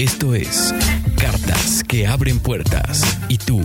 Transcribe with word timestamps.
Esto 0.00 0.34
es 0.34 0.74
Cartas 1.20 1.84
que 1.86 2.06
abren 2.06 2.38
puertas. 2.38 3.20
¿Y 3.28 3.36
tú? 3.36 3.60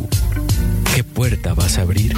¿Qué 0.94 1.02
puerta 1.02 1.54
vas 1.54 1.78
a 1.78 1.84
abrir? 1.84 2.12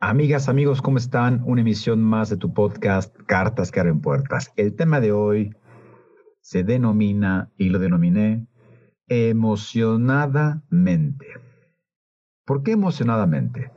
Amigas, 0.00 0.48
amigos, 0.48 0.82
¿cómo 0.82 0.98
están? 0.98 1.42
Una 1.44 1.60
emisión 1.60 2.02
más 2.02 2.28
de 2.28 2.36
tu 2.36 2.52
podcast 2.52 3.14
Cartas 3.26 3.70
que 3.70 3.78
abren 3.78 4.00
puertas. 4.00 4.50
El 4.56 4.74
tema 4.74 4.98
de 4.98 5.12
hoy 5.12 5.54
se 6.50 6.64
denomina, 6.64 7.52
y 7.56 7.68
lo 7.68 7.78
denominé, 7.78 8.48
emocionadamente. 9.06 11.26
¿Por 12.44 12.64
qué 12.64 12.72
emocionadamente? 12.72 13.70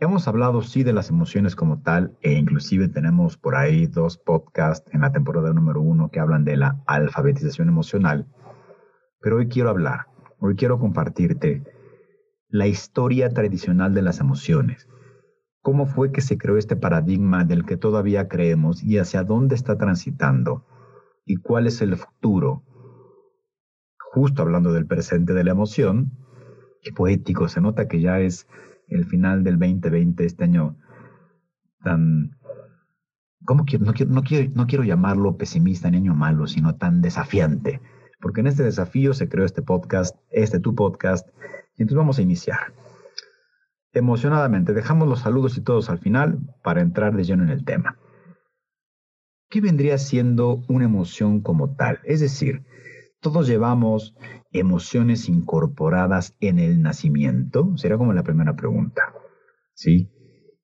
Hemos 0.00 0.26
hablado 0.26 0.60
sí 0.62 0.82
de 0.82 0.92
las 0.92 1.08
emociones 1.08 1.54
como 1.54 1.82
tal 1.82 2.18
e 2.22 2.32
inclusive 2.32 2.88
tenemos 2.88 3.36
por 3.36 3.54
ahí 3.54 3.86
dos 3.86 4.18
podcasts 4.18 4.92
en 4.92 5.02
la 5.02 5.12
temporada 5.12 5.52
número 5.52 5.80
uno 5.80 6.10
que 6.10 6.18
hablan 6.18 6.44
de 6.44 6.56
la 6.56 6.82
alfabetización 6.88 7.68
emocional. 7.68 8.26
Pero 9.20 9.36
hoy 9.36 9.46
quiero 9.46 9.70
hablar, 9.70 10.08
hoy 10.40 10.56
quiero 10.56 10.80
compartirte 10.80 11.62
la 12.48 12.66
historia 12.66 13.30
tradicional 13.30 13.94
de 13.94 14.02
las 14.02 14.18
emociones 14.18 14.88
¿Cómo 15.62 15.86
fue 15.86 16.10
que 16.10 16.22
se 16.22 16.38
creó 16.38 16.56
este 16.56 16.74
paradigma 16.74 17.44
del 17.44 17.64
que 17.64 17.76
todavía 17.76 18.26
creemos 18.26 18.82
y 18.82 18.98
hacia 18.98 19.22
dónde 19.22 19.54
está 19.54 19.78
transitando? 19.78 20.64
¿Y 21.26 21.36
cuál 21.36 21.66
es 21.66 21.82
el 21.82 21.96
futuro? 21.96 22.62
Justo 24.12 24.42
hablando 24.42 24.72
del 24.72 24.86
presente 24.86 25.34
de 25.34 25.42
la 25.42 25.50
emoción, 25.50 26.12
qué 26.82 26.92
poético, 26.92 27.48
se 27.48 27.60
nota 27.60 27.88
que 27.88 28.00
ya 28.00 28.20
es 28.20 28.46
el 28.86 29.04
final 29.04 29.42
del 29.42 29.58
2020, 29.58 30.24
este 30.24 30.44
año 30.44 30.78
tan... 31.82 32.38
¿Cómo 33.44 33.64
quiero? 33.64 33.84
No, 33.84 33.92
quiero, 33.92 34.12
no, 34.12 34.22
quiero, 34.22 34.52
no 34.54 34.66
quiero 34.66 34.84
llamarlo 34.84 35.36
pesimista 35.36 35.90
ni 35.90 35.98
año 35.98 36.14
malo, 36.14 36.46
sino 36.46 36.76
tan 36.76 37.02
desafiante, 37.02 37.80
porque 38.20 38.40
en 38.40 38.46
este 38.46 38.62
desafío 38.62 39.12
se 39.12 39.28
creó 39.28 39.44
este 39.44 39.62
podcast, 39.62 40.16
este 40.30 40.60
tu 40.60 40.74
podcast, 40.74 41.28
y 41.76 41.82
entonces 41.82 41.98
vamos 41.98 42.18
a 42.18 42.22
iniciar 42.22 42.72
emocionadamente. 43.92 44.72
Dejamos 44.72 45.08
los 45.08 45.20
saludos 45.20 45.58
y 45.58 45.60
todos 45.60 45.90
al 45.90 45.98
final 45.98 46.38
para 46.62 46.80
entrar 46.80 47.16
de 47.16 47.24
lleno 47.24 47.42
en 47.42 47.50
el 47.50 47.64
tema. 47.64 47.98
¿Qué 49.48 49.60
vendría 49.60 49.96
siendo 49.98 50.64
una 50.68 50.86
emoción 50.86 51.40
como 51.40 51.76
tal? 51.76 52.00
Es 52.04 52.20
decir, 52.20 52.64
todos 53.20 53.46
llevamos 53.46 54.16
emociones 54.52 55.28
incorporadas 55.28 56.36
en 56.40 56.58
el 56.58 56.82
nacimiento. 56.82 57.76
Sería 57.76 57.96
como 57.96 58.12
la 58.12 58.24
primera 58.24 58.56
pregunta. 58.56 59.02
¿Sí? 59.74 60.10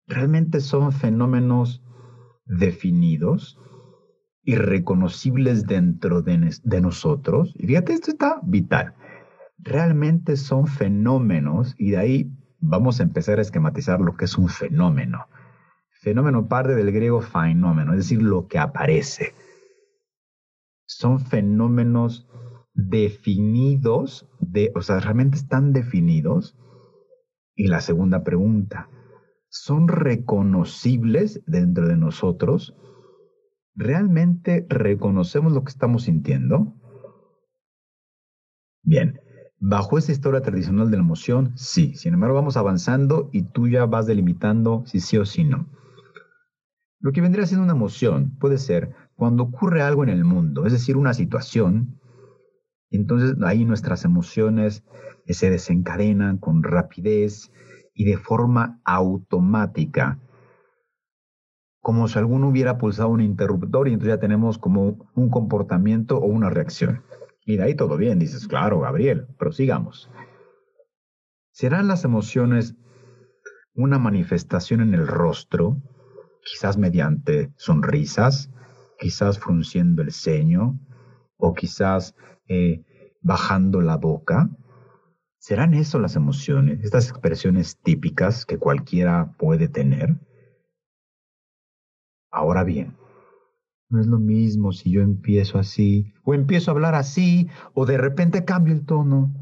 ¿Realmente 0.07 0.61
son 0.61 0.93
fenómenos 0.93 1.83
definidos 2.45 3.59
y 4.43 4.57
reconocibles 4.57 5.67
dentro 5.67 6.23
de, 6.23 6.51
de 6.63 6.81
nosotros? 6.81 7.55
Y 7.57 7.67
fíjate, 7.67 7.93
esto 7.93 8.11
está 8.11 8.41
vital. 8.43 8.95
Realmente 9.59 10.37
son 10.37 10.67
fenómenos 10.67 11.75
y 11.79 11.93
de 11.93 11.99
ahí 11.99 12.33
vamos 12.59 12.99
a 12.99 13.05
empezar 13.05 13.39
a 13.39 13.43
esquematizar 13.43 14.01
lo 14.01 14.17
que 14.17 14.25
es 14.25 14.37
un 14.37 14.49
fenómeno. 14.49 15.27
Fenómeno 16.03 16.49
parte 16.49 16.75
del 16.75 16.91
griego 16.91 17.21
fenómeno, 17.21 17.93
es 17.93 17.99
decir, 17.99 18.21
lo 18.21 18.49
que 18.49 18.59
aparece. 18.59 19.35
Son 20.85 21.21
fenómenos 21.21 22.29
definidos, 22.75 24.29
de, 24.41 24.73
o 24.75 24.83
sea, 24.83 24.99
realmente 24.99 25.37
están 25.37 25.73
definidos. 25.73 26.59
Y 27.55 27.69
la 27.69 27.81
segunda 27.81 28.25
pregunta, 28.25 28.89
¿son 29.49 29.87
reconocibles 29.87 31.41
dentro 31.47 31.87
de 31.87 31.97
nosotros? 31.97 32.75
¿Realmente 33.77 34.67
reconocemos 34.69 35.53
lo 35.53 35.63
que 35.63 35.71
estamos 35.71 36.03
sintiendo? 36.03 36.75
Bien, 38.83 39.21
Bajo 39.65 39.97
esa 39.97 40.11
historia 40.11 40.43
tradicional 40.43 40.91
de 40.91 40.97
la 40.97 41.05
emoción, 41.05 41.53
sí. 41.55 41.95
Sin 41.95 42.15
embargo, 42.15 42.35
vamos 42.35 42.57
avanzando 42.57 43.31
y 43.33 43.43
tú 43.43 43.69
ya 43.69 43.87
vas 43.87 44.09
delimitando 44.09 44.83
si 44.87 44.99
sí 44.99 45.17
o 45.19 45.25
si 45.25 45.45
no. 45.45 45.69
Lo 47.03 47.11
que 47.11 47.21
vendría 47.21 47.47
siendo 47.47 47.65
una 47.65 47.75
emoción 47.75 48.37
puede 48.39 48.59
ser 48.59 48.95
cuando 49.17 49.43
ocurre 49.43 49.83
algo 49.83 50.05
en 50.05 50.09
el 50.09 50.25
mundo, 50.25 50.67
es 50.67 50.73
decir, 50.73 50.97
una 50.97 51.15
situación, 51.15 52.01
entonces 52.91 53.35
ahí 53.43 53.65
nuestras 53.65 54.05
emociones 54.05 54.85
se 55.27 55.51
desencadenan 55.51 56.39
con 56.39 56.63
rapidez 56.63 57.51
y 57.93 58.05
de 58.05 58.19
forma 58.19 58.81
automática, 58.85 60.21
como 61.81 62.07
si 62.07 62.21
alguno 62.21 62.49
hubiera 62.49 62.79
pulsado 62.79 63.09
un 63.09 63.21
interruptor 63.21 63.89
y 63.89 63.95
entonces 63.95 64.15
ya 64.15 64.21
tenemos 64.21 64.57
como 64.59 65.11
un 65.15 65.29
comportamiento 65.29 66.19
o 66.19 66.27
una 66.27 66.51
reacción. 66.51 67.03
Y 67.45 67.57
de 67.57 67.65
ahí 67.65 67.75
todo 67.75 67.97
bien, 67.97 68.21
dices, 68.21 68.47
claro, 68.47 68.79
Gabriel, 68.79 69.27
prosigamos. 69.39 70.09
¿Serán 71.51 71.89
las 71.89 72.05
emociones 72.05 72.77
una 73.75 73.99
manifestación 73.99 74.81
en 74.81 74.95
el 74.95 75.09
rostro, 75.09 75.83
quizás 76.45 76.77
mediante 76.77 77.53
sonrisas, 77.57 78.51
quizás 78.99 79.39
frunciendo 79.39 80.03
el 80.03 80.13
ceño, 80.13 80.79
o 81.37 81.55
quizás 81.55 82.15
eh, 82.49 82.85
bajando 83.21 83.81
la 83.81 83.97
boca? 83.97 84.51
¿Serán 85.39 85.75
eso 85.75 85.99
las 85.99 86.15
emociones, 86.15 86.85
estas 86.85 87.09
expresiones 87.09 87.79
típicas 87.83 88.47
que 88.47 88.59
cualquiera 88.59 89.35
puede 89.39 89.69
tener? 89.69 90.21
Ahora 92.31 92.65
bien, 92.65 92.97
no 93.89 94.01
es 94.01 94.07
lo 94.07 94.19
mismo 94.19 94.73
si 94.73 94.91
yo 94.91 95.03
empiezo 95.03 95.59
así, 95.59 96.15
o 96.25 96.33
empiezo 96.33 96.71
a 96.71 96.75
hablar 96.75 96.95
así, 96.95 97.49
o 97.75 97.87
de 97.87 97.99
repente 97.99 98.45
cambio 98.45 98.73
el 98.73 98.87
tono. 98.87 99.35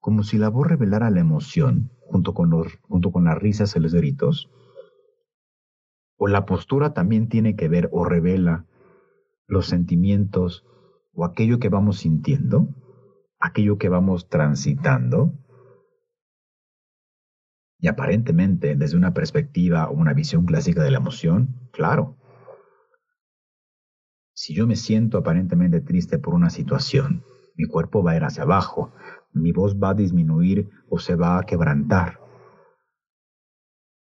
Como 0.00 0.22
si 0.22 0.38
la 0.38 0.48
voz 0.48 0.66
revelara 0.66 1.10
la 1.10 1.20
emoción, 1.20 1.90
junto 2.00 2.34
con, 2.34 2.50
los, 2.50 2.78
junto 2.82 3.12
con 3.12 3.24
las 3.24 3.38
risas 3.38 3.76
y 3.76 3.80
los 3.80 3.94
gritos. 3.94 4.50
O 6.16 6.28
la 6.28 6.46
postura 6.46 6.94
también 6.94 7.28
tiene 7.28 7.56
que 7.56 7.68
ver 7.68 7.88
o 7.92 8.04
revela 8.04 8.66
los 9.46 9.66
sentimientos 9.66 10.64
o 11.12 11.24
aquello 11.24 11.58
que 11.58 11.68
vamos 11.68 11.98
sintiendo, 11.98 12.68
aquello 13.38 13.78
que 13.78 13.88
vamos 13.88 14.28
transitando. 14.28 15.32
Y 17.78 17.88
aparentemente, 17.88 18.74
desde 18.76 18.96
una 18.96 19.12
perspectiva 19.12 19.88
o 19.88 19.92
una 19.92 20.14
visión 20.14 20.46
clásica 20.46 20.82
de 20.82 20.90
la 20.90 20.98
emoción, 20.98 21.68
claro, 21.72 22.16
si 24.34 24.54
yo 24.54 24.66
me 24.66 24.76
siento 24.76 25.18
aparentemente 25.18 25.80
triste 25.80 26.18
por 26.18 26.34
una 26.34 26.50
situación, 26.50 27.24
mi 27.54 27.64
cuerpo 27.64 28.02
va 28.02 28.12
a 28.12 28.16
ir 28.16 28.24
hacia 28.24 28.42
abajo, 28.42 28.92
mi 29.32 29.52
voz 29.52 29.76
va 29.76 29.90
a 29.90 29.94
disminuir 29.94 30.68
o 30.90 30.98
se 30.98 31.14
va 31.14 31.38
a 31.38 31.44
quebrantar. 31.44 32.20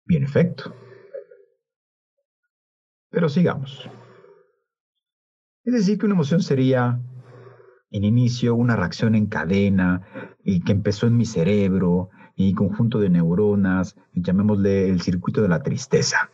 Bien, 0.07 0.25
efecto. 0.25 0.75
Pero 3.13 3.29
sigamos. 3.29 3.89
Es 5.65 5.75
decir, 5.75 5.99
que 5.99 6.07
una 6.07 6.17
emoción 6.17 6.43
sería, 6.43 6.99
en 7.91 8.05
inicio, 8.05 8.57
una 8.57 8.75
reacción 8.75 9.15
en 9.15 9.27
cadena 9.27 10.03
y 10.43 10.63
que 10.63 10.73
empezó 10.73 11.07
en 11.07 11.17
mi 11.17 11.27
cerebro 11.27 12.09
y 12.35 12.55
conjunto 12.55 12.99
de 12.99 13.11
neuronas, 13.11 13.97
llamémosle 14.15 14.89
el 14.89 15.03
circuito 15.03 15.43
de 15.43 15.49
la 15.49 15.63
tristeza. 15.63 16.31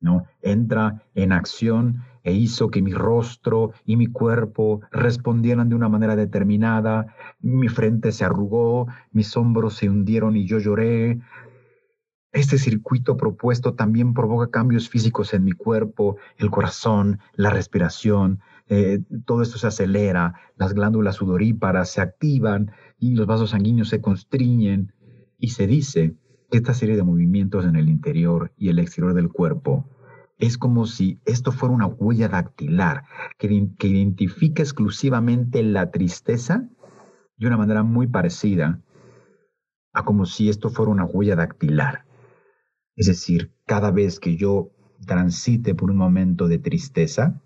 ¿no? 0.00 0.26
Entra 0.42 1.02
en 1.14 1.32
acción 1.32 2.02
e 2.22 2.32
hizo 2.32 2.70
que 2.70 2.82
mi 2.82 2.92
rostro 2.92 3.72
y 3.84 3.96
mi 3.96 4.08
cuerpo 4.08 4.80
respondieran 4.90 5.68
de 5.68 5.76
una 5.76 5.88
manera 5.88 6.16
determinada, 6.16 7.14
mi 7.40 7.68
frente 7.68 8.10
se 8.10 8.24
arrugó, 8.24 8.88
mis 9.12 9.36
hombros 9.36 9.74
se 9.74 9.88
hundieron 9.88 10.36
y 10.36 10.44
yo 10.44 10.58
lloré. 10.58 11.20
Este 12.36 12.58
circuito 12.58 13.16
propuesto 13.16 13.72
también 13.72 14.12
provoca 14.12 14.50
cambios 14.50 14.90
físicos 14.90 15.32
en 15.32 15.42
mi 15.42 15.52
cuerpo, 15.52 16.18
el 16.36 16.50
corazón, 16.50 17.18
la 17.32 17.48
respiración, 17.48 18.40
eh, 18.68 19.00
todo 19.24 19.40
esto 19.40 19.56
se 19.56 19.68
acelera, 19.68 20.34
las 20.56 20.74
glándulas 20.74 21.16
sudoríparas 21.16 21.88
se 21.88 22.02
activan 22.02 22.72
y 22.98 23.14
los 23.14 23.26
vasos 23.26 23.50
sanguíneos 23.50 23.88
se 23.88 24.02
constriñen 24.02 24.92
y 25.38 25.48
se 25.48 25.66
dice 25.66 26.14
que 26.50 26.58
esta 26.58 26.74
serie 26.74 26.94
de 26.96 27.04
movimientos 27.04 27.64
en 27.64 27.74
el 27.74 27.88
interior 27.88 28.52
y 28.58 28.68
el 28.68 28.80
exterior 28.80 29.14
del 29.14 29.30
cuerpo 29.30 29.88
es 30.36 30.58
como 30.58 30.84
si 30.84 31.18
esto 31.24 31.52
fuera 31.52 31.74
una 31.74 31.86
huella 31.86 32.28
dactilar 32.28 33.04
que, 33.38 33.70
que 33.78 33.88
identifica 33.88 34.62
exclusivamente 34.62 35.62
la 35.62 35.90
tristeza 35.90 36.68
de 37.38 37.46
una 37.46 37.56
manera 37.56 37.82
muy 37.82 38.08
parecida 38.08 38.82
a 39.94 40.04
como 40.04 40.26
si 40.26 40.50
esto 40.50 40.68
fuera 40.68 40.92
una 40.92 41.06
huella 41.06 41.34
dactilar. 41.34 42.04
Es 42.96 43.06
decir, 43.06 43.52
cada 43.66 43.90
vez 43.90 44.18
que 44.18 44.36
yo 44.36 44.70
transite 45.06 45.74
por 45.74 45.90
un 45.90 45.98
momento 45.98 46.48
de 46.48 46.58
tristeza, 46.58 47.42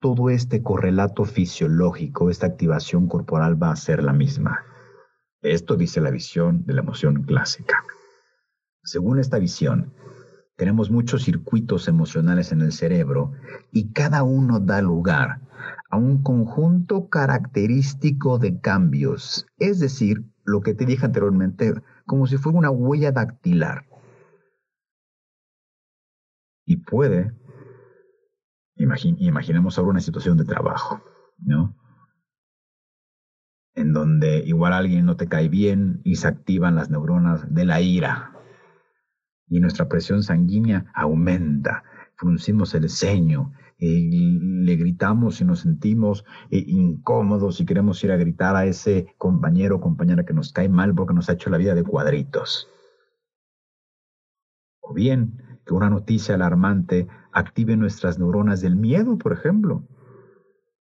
todo 0.00 0.28
este 0.28 0.62
correlato 0.62 1.24
fisiológico, 1.24 2.28
esta 2.28 2.46
activación 2.46 3.06
corporal 3.08 3.60
va 3.60 3.70
a 3.70 3.76
ser 3.76 4.02
la 4.02 4.12
misma. 4.12 4.64
Esto 5.40 5.76
dice 5.76 6.00
la 6.00 6.10
visión 6.10 6.64
de 6.66 6.74
la 6.74 6.82
emoción 6.82 7.22
clásica. 7.22 7.84
Según 8.82 9.20
esta 9.20 9.38
visión, 9.38 9.92
tenemos 10.56 10.90
muchos 10.90 11.22
circuitos 11.24 11.86
emocionales 11.86 12.50
en 12.50 12.62
el 12.62 12.72
cerebro 12.72 13.32
y 13.70 13.92
cada 13.92 14.22
uno 14.22 14.58
da 14.58 14.80
lugar 14.80 15.40
a 15.90 15.96
un 15.96 16.22
conjunto 16.22 17.08
característico 17.08 18.38
de 18.38 18.60
cambios, 18.60 19.46
es 19.58 19.78
decir, 19.78 20.24
lo 20.44 20.60
que 20.60 20.74
te 20.74 20.86
dije 20.86 21.04
anteriormente, 21.04 21.74
como 22.06 22.26
si 22.26 22.38
fuera 22.38 22.58
una 22.58 22.70
huella 22.70 23.12
dactilar. 23.12 23.86
Y 26.64 26.78
puede, 26.78 27.32
imaginemos 28.76 29.78
ahora 29.78 29.90
una 29.90 30.00
situación 30.00 30.36
de 30.36 30.44
trabajo, 30.44 31.02
¿no? 31.38 31.76
En 33.74 33.92
donde 33.92 34.38
igual 34.38 34.72
alguien 34.72 35.04
no 35.04 35.16
te 35.16 35.28
cae 35.28 35.48
bien 35.48 36.00
y 36.04 36.16
se 36.16 36.28
activan 36.28 36.76
las 36.76 36.90
neuronas 36.90 37.52
de 37.52 37.64
la 37.64 37.80
ira. 37.80 38.32
Y 39.48 39.60
nuestra 39.60 39.88
presión 39.88 40.22
sanguínea 40.22 40.90
aumenta, 40.94 41.84
fruncimos 42.16 42.74
el 42.74 42.88
ceño, 42.88 43.52
y 43.78 44.38
le 44.64 44.76
gritamos 44.76 45.40
y 45.40 45.44
nos 45.44 45.60
sentimos 45.60 46.24
eh, 46.50 46.64
incómodos 46.66 47.60
y 47.60 47.66
queremos 47.66 48.02
ir 48.04 48.12
a 48.12 48.16
gritar 48.16 48.56
a 48.56 48.64
ese 48.64 49.06
compañero 49.18 49.76
o 49.76 49.80
compañera 49.80 50.24
que 50.24 50.32
nos 50.32 50.52
cae 50.52 50.68
mal 50.68 50.94
porque 50.94 51.14
nos 51.14 51.28
ha 51.28 51.34
hecho 51.34 51.50
la 51.50 51.58
vida 51.58 51.74
de 51.74 51.84
cuadritos. 51.84 52.68
O 54.80 54.94
bien 54.94 55.42
que 55.66 55.74
una 55.74 55.90
noticia 55.90 56.36
alarmante 56.36 57.08
active 57.32 57.76
nuestras 57.76 58.18
neuronas 58.18 58.60
del 58.60 58.76
miedo, 58.76 59.18
por 59.18 59.32
ejemplo, 59.32 59.86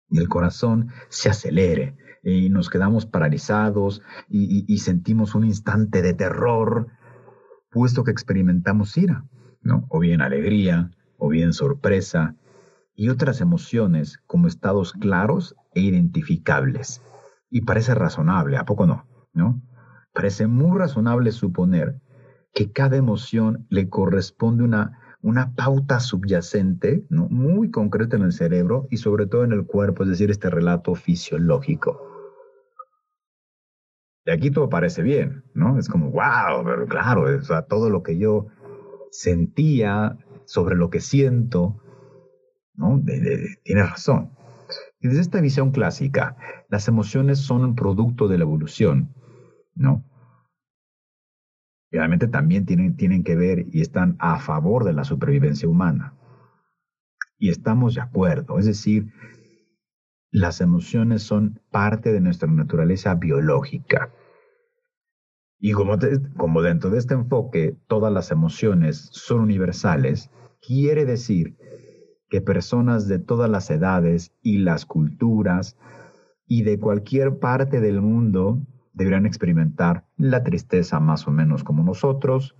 y 0.09 0.19
el 0.19 0.29
corazón 0.29 0.91
se 1.09 1.31
acelere 1.31 1.97
y 2.23 2.49
nos 2.49 2.71
quedamos 2.71 3.07
paralizados 3.07 4.03
y, 4.29 4.79
sentimos 4.79 5.35
un 5.35 5.45
instante 5.45 6.01
de 6.03 6.15
terror, 6.15 6.89
puesto 7.71 8.05
que 8.05 8.11
experimentamos 8.11 8.97
ira, 8.97 9.25
¿no? 9.63 9.87
o 9.89 9.99
bien 9.99 10.21
alegría, 10.21 10.91
o 11.19 11.29
bien 11.29 11.53
sorpresa, 11.53 12.37
y 12.95 13.09
otras 13.09 13.41
emociones 13.41 14.19
como 14.27 14.49
estados 14.49 14.93
claros 14.93 15.57
e 15.75 15.81
identificables. 15.81 17.03
Y 17.51 17.63
parece 17.63 17.95
razonable, 17.95 18.57
¿a 18.57 18.65
poco 18.65 18.87
no? 18.87 19.07
¿No? 19.33 19.63
Parece 20.13 20.47
muy 20.47 20.79
razonable 20.79 21.33
suponer 21.33 22.01
que 22.53 22.71
cada 22.71 22.97
emoción 22.97 23.67
le 23.69 23.89
corresponde 23.89 24.63
una, 24.63 25.01
una 25.23 25.55
pauta 25.55 25.99
subyacente, 25.99 27.05
¿no? 27.11 27.29
muy 27.29 27.71
concreta 27.71 28.17
en 28.17 28.23
el 28.23 28.33
cerebro 28.33 28.87
y 28.91 28.99
sobre 28.99 29.27
todo 29.27 29.45
en 29.45 29.53
el 29.53 29.67
cuerpo, 29.67 30.05
es 30.05 30.11
decir, 30.11 30.31
este 30.31 30.51
relato 30.51 30.95
fisiológico. 30.95 32.01
De 34.25 34.33
aquí 34.33 34.51
todo 34.51 34.71
parece 34.71 35.03
bien, 35.03 35.45
¿no? 35.53 35.79
Es 35.79 35.89
como, 35.89 36.11
wow, 36.11 36.65
pero 36.65 36.87
claro, 36.87 37.27
todo 37.69 37.91
lo 37.91 38.03
que 38.03 38.17
yo 38.17 38.47
sentía 39.11 40.17
sobre 40.47 40.77
lo 40.77 40.89
que 40.89 41.01
siento, 41.01 41.84
¿no? 42.75 43.03
tienes 43.63 43.91
razón. 43.91 44.31
Y 45.01 45.09
desde 45.09 45.21
esta 45.21 45.41
visión 45.41 45.71
clásica, 45.71 46.37
las 46.69 46.89
emociones 46.89 47.39
son 47.39 47.65
un 47.65 47.75
producto 47.75 48.29
de 48.29 48.39
la 48.39 48.45
evolución, 48.45 49.15
¿no? 49.75 50.05
Y 51.91 51.99
obviamente 51.99 52.27
también 52.27 52.67
tienen, 52.67 52.97
tienen 52.97 53.23
que 53.23 53.37
ver 53.37 53.67
y 53.71 53.81
están 53.81 54.17
a 54.19 54.41
favor 54.41 54.85
de 54.85 54.95
la 54.95 55.05
supervivencia 55.05 55.69
humana. 55.69 56.15
Y 57.39 57.51
estamos 57.51 57.95
de 57.95 58.01
acuerdo, 58.01 58.59
es 58.59 58.67
decir, 58.67 59.13
las 60.31 60.61
emociones 60.61 61.23
son 61.23 61.61
parte 61.71 62.13
de 62.13 62.21
nuestra 62.21 62.51
naturaleza 62.51 63.15
biológica. 63.15 64.13
Y 65.61 65.73
como, 65.73 65.97
como 66.37 66.63
dentro 66.63 66.91
de 66.91 66.99
este 66.99 67.15
enfoque 67.15 67.77
todas 67.87 68.13
las 68.13 68.33
emociones 68.33 69.11
son 69.13 69.41
universales, 69.41 70.31
quiere 70.61 71.05
decir 71.05 71.57
que 72.29 72.41
personas 72.41 73.09
de 73.09 73.19
todas 73.19 73.51
las 73.51 73.71
edades 73.71 74.33
y 74.43 74.59
las 74.59 74.87
culturas 74.87 75.77
y 76.47 76.63
de 76.63 76.79
cualquier 76.79 77.39
parte 77.39 77.81
del 77.81 78.01
mundo 78.01 78.61
deberían 78.93 79.27
experimentar 79.27 80.07
la 80.17 80.43
tristeza 80.45 81.01
más 81.01 81.27
o 81.27 81.31
menos 81.31 81.65
como 81.65 81.83
nosotros, 81.83 82.57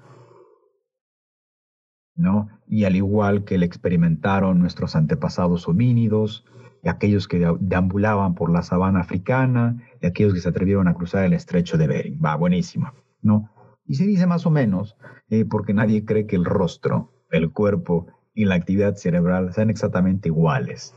¿no? 2.17 2.49
Y 2.67 2.85
al 2.85 2.97
igual 2.97 3.45
que 3.45 3.59
le 3.59 3.67
experimentaron 3.67 4.59
nuestros 4.59 4.97
antepasados 4.97 5.69
homínidos, 5.69 6.45
y 6.83 6.89
aquellos 6.89 7.29
que 7.29 7.39
deambulaban 7.61 8.35
por 8.35 8.51
la 8.51 8.63
sabana 8.63 9.01
africana, 9.01 9.83
y 10.03 10.07
aquellos 10.07 10.35
que 10.35 10.41
se 10.41 10.49
atrevieron 10.51 10.87
a 10.87 10.95
cruzar 10.95 11.25
el 11.25 11.33
estrecho 11.33 11.79
de 11.79 11.87
Bering. 11.87 12.21
Va, 12.23 12.37
buenísimo, 12.37 12.93
¿no? 13.23 13.51
Y 13.87 13.95
se 13.95 14.07
dice 14.07 14.27
más 14.27 14.45
o 14.45 14.51
menos, 14.51 14.97
eh, 15.29 15.45
porque 15.45 15.73
nadie 15.73 16.05
cree 16.05 16.27
que 16.27 16.37
el 16.37 16.45
rostro, 16.45 17.13
el 17.31 17.51
cuerpo 17.53 18.07
y 18.35 18.45
la 18.45 18.57
actividad 18.57 18.97
cerebral 18.97 19.53
sean 19.55 19.71
exactamente 19.71 20.29
iguales 20.29 20.95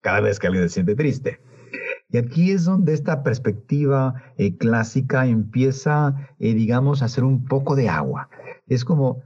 cada 0.00 0.20
vez 0.20 0.38
que 0.38 0.46
alguien 0.46 0.64
se 0.68 0.74
siente 0.74 0.94
triste. 0.94 1.40
Y 2.10 2.16
aquí 2.16 2.52
es 2.52 2.64
donde 2.64 2.94
esta 2.94 3.22
perspectiva 3.22 4.14
eh, 4.38 4.56
clásica 4.56 5.26
empieza, 5.26 6.28
eh, 6.38 6.54
digamos, 6.54 7.02
a 7.02 7.06
hacer 7.06 7.24
un 7.24 7.44
poco 7.44 7.76
de 7.76 7.88
agua. 7.88 8.30
Es 8.66 8.84
como, 8.84 9.22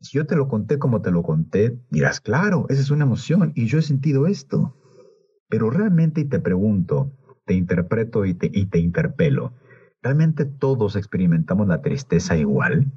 si 0.00 0.16
yo 0.16 0.26
te 0.26 0.36
lo 0.36 0.48
conté 0.48 0.78
como 0.78 1.02
te 1.02 1.10
lo 1.10 1.22
conté, 1.22 1.78
dirás, 1.90 2.20
claro, 2.20 2.66
esa 2.70 2.80
es 2.80 2.90
una 2.90 3.04
emoción 3.04 3.52
y 3.54 3.66
yo 3.66 3.78
he 3.78 3.82
sentido 3.82 4.26
esto. 4.26 4.74
Pero 5.48 5.68
realmente, 5.68 6.22
y 6.22 6.24
te 6.24 6.40
pregunto, 6.40 7.12
te 7.44 7.54
interpreto 7.54 8.24
y 8.24 8.34
te, 8.34 8.50
y 8.50 8.66
te 8.66 8.78
interpelo, 8.78 9.52
¿realmente 10.00 10.46
todos 10.46 10.96
experimentamos 10.96 11.68
la 11.68 11.82
tristeza 11.82 12.36
igual? 12.38 12.90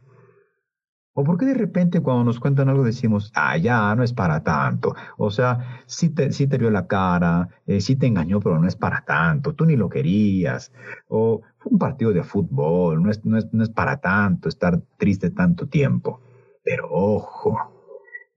¿O 1.17 1.23
por 1.23 1.37
qué 1.37 1.45
de 1.45 1.53
repente 1.53 2.01
cuando 2.01 2.25
nos 2.25 2.41
cuentan 2.41 2.67
algo 2.67 2.83
decimos, 2.83 3.31
ah, 3.35 3.55
ya, 3.55 3.95
no 3.95 4.03
es 4.03 4.11
para 4.11 4.43
tanto? 4.43 4.95
O 5.17 5.31
sea, 5.31 5.81
sí 5.85 6.09
te, 6.09 6.27
te 6.27 6.57
vio 6.57 6.69
la 6.69 6.87
cara, 6.87 7.47
eh, 7.65 7.79
sí 7.79 7.95
te 7.95 8.05
engañó, 8.05 8.41
pero 8.41 8.59
no 8.59 8.67
es 8.67 8.75
para 8.75 9.05
tanto, 9.05 9.53
tú 9.53 9.65
ni 9.65 9.77
lo 9.77 9.87
querías. 9.87 10.73
O 11.07 11.41
fue 11.57 11.71
un 11.71 11.79
partido 11.79 12.11
de 12.11 12.21
fútbol, 12.21 13.01
no 13.01 13.09
es, 13.09 13.23
no 13.23 13.37
es, 13.37 13.47
no 13.53 13.63
es 13.63 13.69
para 13.69 14.01
tanto 14.01 14.49
estar 14.49 14.81
triste 14.97 15.29
tanto 15.29 15.69
tiempo. 15.69 16.19
Pero 16.65 16.89
ojo, 16.91 17.57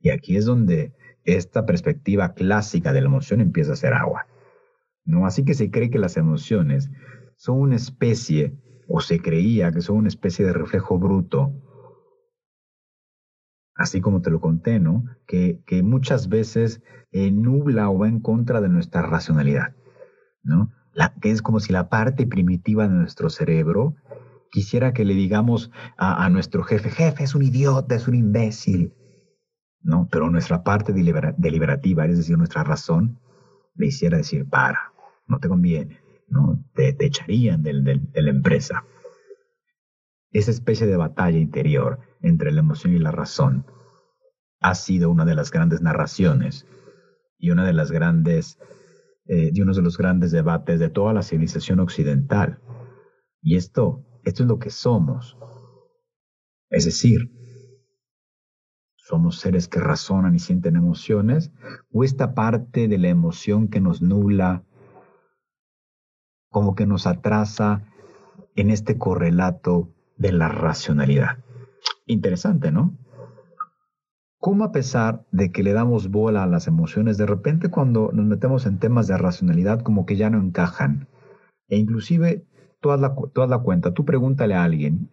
y 0.01 0.11
aquí 0.11 0.37
es 0.37 0.45
donde 0.45 0.93
esta 1.25 1.67
perspectiva 1.67 2.33
clásica 2.35 2.93
de 2.93 3.01
la 3.01 3.09
emoción 3.09 3.41
empieza 3.41 3.73
a 3.73 3.77
ser 3.77 3.93
agua. 3.93 4.29
¿no? 5.05 5.27
Así 5.27 5.45
que 5.45 5.55
se 5.55 5.73
cree 5.73 5.91
que 5.91 5.99
las 5.99 6.17
emociones 6.17 6.93
son 7.35 7.59
una 7.59 7.75
especie, 7.75 8.55
o 8.87 9.01
se 9.01 9.21
creía 9.21 9.73
que 9.73 9.81
son 9.81 9.97
una 9.97 10.09
especie 10.09 10.47
de 10.47 10.53
reflejo 10.53 10.97
bruto 11.01 11.53
así 13.79 14.01
como 14.01 14.21
te 14.21 14.31
lo 14.31 14.41
conté, 14.41 14.81
¿no? 14.81 15.05
Que, 15.27 15.63
que 15.65 15.83
muchas 15.83 16.29
veces 16.29 16.83
eh, 17.13 17.31
nubla 17.31 17.89
o 17.89 17.99
va 17.99 18.09
en 18.09 18.21
contra 18.21 18.61
de 18.61 18.69
nuestra 18.69 19.03
racionalidad, 19.03 19.75
¿no? 20.43 20.73
La, 20.93 21.15
que 21.21 21.31
es 21.31 21.41
como 21.43 21.61
si 21.61 21.73
la 21.73 21.89
parte 21.89 22.27
primitiva 22.27 22.89
de 22.89 22.95
nuestro 22.95 23.31
cerebro 23.31 23.95
quisiera 24.51 24.93
que 24.93 25.05
le 25.05 25.15
digamos 25.15 25.71
a, 25.97 26.29
nuestro 26.29 26.65
jefe, 26.65 26.91
jefe, 26.91 27.23
es 27.23 27.35
un 27.35 27.43
idiota, 27.43 27.95
es 27.95 28.09
un 28.09 28.17
imbécil, 28.17 28.95
¿no? 29.81 30.09
Pero 30.11 30.29
nuestra 30.29 30.65
parte 30.65 30.93
deliberativa, 30.93 32.07
es 32.07 32.17
decir, 32.17 32.37
nuestra 32.37 32.65
razón, 32.65 33.21
le 33.77 33.87
hiciera 33.87 34.17
decir, 34.17 34.49
para, 34.49 34.93
no 35.27 35.39
te 35.39 35.49
conviene, 35.49 36.01
¿no? 36.27 36.65
Te, 36.75 36.97
echarían 36.99 37.63
de 37.63 37.75
la 37.75 38.31
empresa. 38.31 38.85
Esa 40.33 40.51
especie 40.51 40.87
de 40.87 40.97
batalla 40.97 41.39
interior 41.39 42.01
entre 42.23 42.53
la 42.53 42.61
emoción 42.61 42.95
y 42.95 42.99
la 42.99 43.11
razón 43.11 43.67
ha 44.61 44.75
sido 44.75 45.11
una 45.11 45.25
de 45.25 45.35
las 45.35 45.51
grandes 45.51 45.81
narraciones 45.81 46.67
y 47.39 47.51
una 47.51 47.65
de 47.65 47.73
las 47.73 47.91
grandes, 47.91 48.59
eh, 49.27 49.53
uno 49.61 49.73
de 49.73 49.83
los 49.83 49.97
grandes 49.97 50.33
debates 50.33 50.81
de 50.81 50.91
toda 50.91 51.13
la 51.13 51.23
civilización 51.23 51.81
occidental. 51.81 52.61
Y 53.41 53.57
esto, 53.57 54.05
esto 54.25 54.43
es 54.43 54.49
lo 54.49 54.59
que 54.59 54.71
somos. 54.71 55.37
Es 56.71 56.85
decir, 56.85 57.31
somos 58.97 59.39
seres 59.39 59.69
que 59.69 59.81
razonan 59.81 60.35
y 60.35 60.39
sienten 60.39 60.77
emociones, 60.77 61.51
o 61.91 62.05
esta 62.05 62.35
parte 62.35 62.89
de 62.89 62.99
la 62.99 63.09
emoción 63.09 63.69
que 63.69 63.81
nos 63.81 64.03
nula, 64.03 64.65
como 66.51 66.75
que 66.75 66.85
nos 66.85 67.07
atrasa 67.07 67.85
en 68.55 68.71
este 68.71 68.99
correlato 68.99 69.95
de 70.17 70.33
la 70.33 70.49
racionalidad. 70.49 71.39
Interesante, 72.09 72.73
¿no? 72.73 72.99
¿Cómo 74.41 74.65
a 74.65 74.73
pesar 74.73 75.27
de 75.31 75.53
que 75.53 75.63
le 75.63 75.73
damos 75.73 76.11
bola 76.11 76.43
a 76.43 76.47
las 76.47 76.67
emociones, 76.67 77.19
de 77.19 77.27
repente 77.27 77.71
cuando 77.71 78.11
nos 78.13 78.25
metemos 78.25 78.67
en 78.67 78.79
temas 78.79 79.07
de 79.07 79.19
racionalidad 79.19 79.83
como 79.83 80.07
que 80.07 80.17
ya 80.17 80.31
no 80.31 80.41
encajan? 80.41 81.07
E 81.69 81.77
inclusive, 81.77 82.47
tú 82.81 82.91
haz 82.91 83.01
la, 83.01 83.15
la 83.47 83.59
cuenta, 83.59 83.93
tú 83.93 84.05
pregúntale 84.05 84.55
a 84.55 84.65
alguien, 84.65 85.11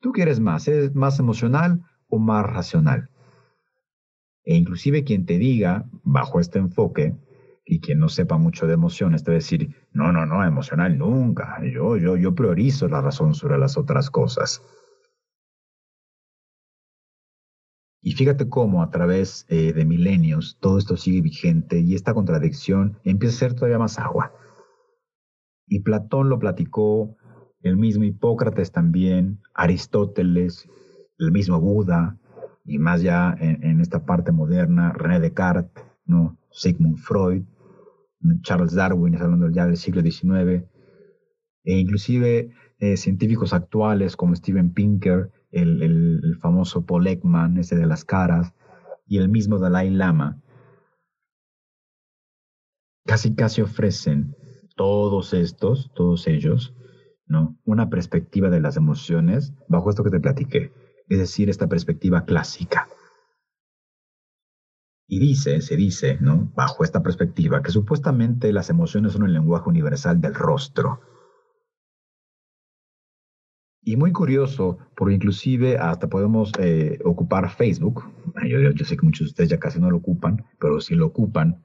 ¿tú 0.00 0.12
quieres 0.12 0.40
más? 0.40 0.68
¿Eres 0.68 0.94
más 0.94 1.18
emocional 1.18 1.82
o 2.08 2.18
más 2.18 2.46
racional? 2.46 3.10
E 4.44 4.54
inclusive 4.54 5.04
quien 5.04 5.26
te 5.26 5.38
diga, 5.38 5.86
bajo 6.04 6.38
este 6.38 6.60
enfoque, 6.60 7.16
y 7.64 7.80
quien 7.80 7.98
no 7.98 8.08
sepa 8.08 8.36
mucho 8.36 8.66
de 8.66 8.74
emociones, 8.74 9.24
te 9.24 9.30
va 9.30 9.34
a 9.34 9.38
decir, 9.38 9.74
no, 9.92 10.12
no, 10.12 10.26
no, 10.26 10.44
emocional 10.44 10.96
nunca. 10.96 11.60
Yo, 11.64 11.96
yo, 11.96 12.16
yo 12.16 12.34
priorizo 12.34 12.88
la 12.88 13.00
razón 13.00 13.34
sobre 13.34 13.58
las 13.58 13.76
otras 13.76 14.10
cosas. 14.10 14.62
Fíjate 18.20 18.50
cómo 18.50 18.82
a 18.82 18.90
través 18.90 19.46
eh, 19.48 19.72
de 19.72 19.86
milenios 19.86 20.58
todo 20.60 20.76
esto 20.76 20.98
sigue 20.98 21.22
vigente 21.22 21.80
y 21.80 21.94
esta 21.94 22.12
contradicción 22.12 22.98
empieza 23.02 23.34
a 23.34 23.38
ser 23.38 23.54
todavía 23.54 23.78
más 23.78 23.98
agua. 23.98 24.34
Y 25.66 25.80
Platón 25.80 26.28
lo 26.28 26.38
platicó, 26.38 27.16
el 27.62 27.78
mismo 27.78 28.04
Hipócrates 28.04 28.72
también, 28.72 29.40
Aristóteles, 29.54 30.68
el 31.18 31.32
mismo 31.32 31.62
Buda, 31.62 32.18
y 32.66 32.78
más 32.78 33.00
ya 33.00 33.34
en, 33.40 33.80
esta 33.80 34.04
parte 34.04 34.32
moderna, 34.32 34.92
René 34.92 35.18
Descartes, 35.18 35.82
¿no? 36.04 36.36
Sigmund 36.50 36.98
Freud, 36.98 37.44
Charles 38.42 38.74
Darwin, 38.74 39.16
hablando 39.16 39.48
ya 39.48 39.66
del 39.66 39.78
siglo 39.78 40.02
XIX, 40.02 40.66
e 41.64 41.78
inclusive 41.78 42.52
eh, 42.80 42.98
científicos 42.98 43.54
actuales 43.54 44.14
como 44.14 44.36
Steven 44.36 44.74
Pinker, 44.74 45.30
el, 45.50 45.82
el, 45.82 46.36
famoso 46.38 46.86
Paul 46.86 47.06
Ekman, 47.06 47.58
ese 47.58 47.76
de 47.76 47.86
las 47.86 48.04
caras, 48.04 48.52
y 49.06 49.18
el 49.18 49.28
mismo 49.28 49.58
Dalai 49.58 49.90
Lama, 49.90 50.40
casi 53.04 53.34
casi 53.34 53.60
ofrecen 53.60 54.36
todos 54.76 55.34
estos, 55.34 55.90
todos 55.94 56.26
ellos, 56.26 56.74
¿no? 57.26 57.58
Una 57.64 57.90
perspectiva 57.90 58.50
de 58.50 58.60
las 58.60 58.76
emociones 58.76 59.52
bajo 59.68 59.90
esto 59.90 60.04
que 60.04 60.10
te 60.10 60.20
platiqué, 60.20 60.72
es 61.08 61.18
decir, 61.18 61.50
esta 61.50 61.68
perspectiva 61.68 62.24
clásica. 62.24 62.88
Y 65.12 65.18
dice, 65.18 65.60
se 65.60 65.76
dice, 65.76 66.18
¿no? 66.20 66.52
Bajo 66.54 66.84
esta 66.84 67.02
perspectiva, 67.02 67.62
que 67.62 67.72
supuestamente 67.72 68.52
las 68.52 68.70
emociones 68.70 69.12
son 69.12 69.24
el 69.24 69.32
lenguaje 69.32 69.68
universal 69.68 70.20
del 70.20 70.34
rostro. 70.34 71.00
Y 73.82 73.96
muy 73.96 74.12
curioso, 74.12 74.78
porque 74.94 75.14
inclusive 75.14 75.78
hasta 75.78 76.08
podemos 76.08 76.52
eh, 76.58 76.98
ocupar 77.04 77.48
Facebook. 77.50 78.04
Yo, 78.46 78.84
sé 78.84 78.96
que 78.96 79.06
muchos 79.06 79.26
de 79.26 79.30
ustedes 79.30 79.50
ya 79.50 79.58
casi 79.58 79.80
no 79.80 79.90
lo 79.90 79.96
ocupan, 79.96 80.44
pero 80.58 80.80
si 80.80 80.94
lo 80.94 81.06
ocupan, 81.06 81.64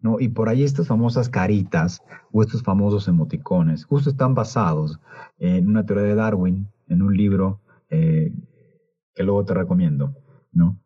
¿no? 0.00 0.20
Y 0.20 0.28
por 0.28 0.48
ahí 0.48 0.62
estas 0.62 0.88
famosas 0.88 1.30
caritas 1.30 2.02
o 2.32 2.42
estos 2.42 2.62
famosos 2.62 3.08
emoticones, 3.08 3.86
justo 3.86 4.10
están 4.10 4.34
basados 4.34 5.00
en 5.38 5.68
una 5.68 5.86
teoría 5.86 6.04
de 6.04 6.14
Darwin, 6.14 6.68
en 6.88 7.00
un 7.00 7.16
libro 7.16 7.62
eh, 7.88 8.30
que 9.14 9.22
luego 9.22 9.44
te 9.44 9.54
recomiendo, 9.54 10.14
¿no? 10.52 10.78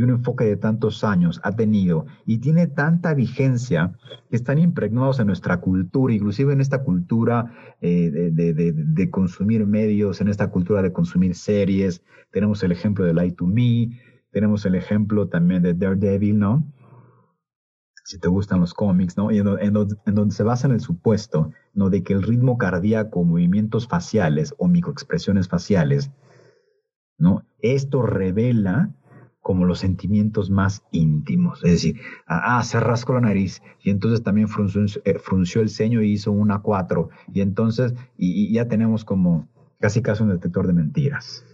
Y 0.00 0.02
un 0.02 0.08
enfoque 0.08 0.44
de 0.46 0.56
tantos 0.56 1.04
años 1.04 1.42
ha 1.44 1.52
tenido 1.52 2.06
y 2.24 2.38
tiene 2.38 2.66
tanta 2.66 3.12
vigencia 3.12 3.92
que 4.30 4.36
están 4.36 4.56
impregnados 4.56 5.20
en 5.20 5.26
nuestra 5.26 5.60
cultura, 5.60 6.14
inclusive 6.14 6.54
en 6.54 6.62
esta 6.62 6.82
cultura 6.84 7.52
eh, 7.82 8.30
de, 8.32 9.10
consumir 9.10 9.66
medios, 9.66 10.22
en 10.22 10.28
esta 10.28 10.50
cultura 10.50 10.80
de 10.80 10.94
consumir 10.94 11.34
series. 11.34 12.02
Tenemos 12.32 12.62
el 12.62 12.72
ejemplo 12.72 13.04
de 13.04 13.12
Light 13.12 13.36
to 13.36 13.46
Me, 13.46 14.00
tenemos 14.30 14.64
el 14.64 14.74
ejemplo 14.74 15.28
también 15.28 15.62
de 15.62 15.74
Daredevil, 15.74 16.38
¿no? 16.38 16.64
si 18.02 18.18
te 18.18 18.28
gustan 18.28 18.60
los 18.60 18.72
cómics, 18.72 19.18
¿no? 19.18 19.30
Y 19.30 19.36
en, 19.36 19.74
donde 19.74 20.34
se 20.34 20.42
basa 20.42 20.66
en 20.66 20.72
el 20.72 20.80
supuesto, 20.80 21.52
¿no? 21.74 21.90
De 21.90 22.02
que 22.02 22.14
el 22.14 22.22
ritmo 22.22 22.56
cardíaco, 22.56 23.22
movimientos 23.22 23.86
faciales 23.86 24.54
o 24.56 24.66
microexpresiones 24.66 25.46
faciales, 25.46 26.10
¿no? 27.18 27.44
Esto 27.58 28.00
revela 28.00 28.94
como 29.40 29.64
los 29.64 29.78
sentimientos 29.78 30.50
más 30.50 30.82
íntimos. 30.92 31.64
Es 31.64 31.72
decir, 31.72 32.00
ah, 32.26 32.58
ah 32.58 32.62
se 32.62 32.78
rascó 32.78 33.14
la 33.14 33.22
nariz 33.22 33.62
y 33.82 33.90
entonces 33.90 34.22
también 34.22 34.48
eh, 35.04 35.18
frunció, 35.18 35.62
el 35.62 35.70
ceño 35.70 36.02
y 36.02 36.12
hizo 36.12 36.32
una 36.32 36.60
cuatro. 36.60 37.10
Y 37.32 37.40
entonces, 37.40 37.94
y, 38.16 38.52
ya 38.52 38.68
tenemos 38.68 39.04
como 39.04 39.48
casi 39.78 40.02
casi 40.02 40.22
un 40.22 40.30
detector 40.30 40.66
de 40.66 40.74
mentiras. 40.74 41.44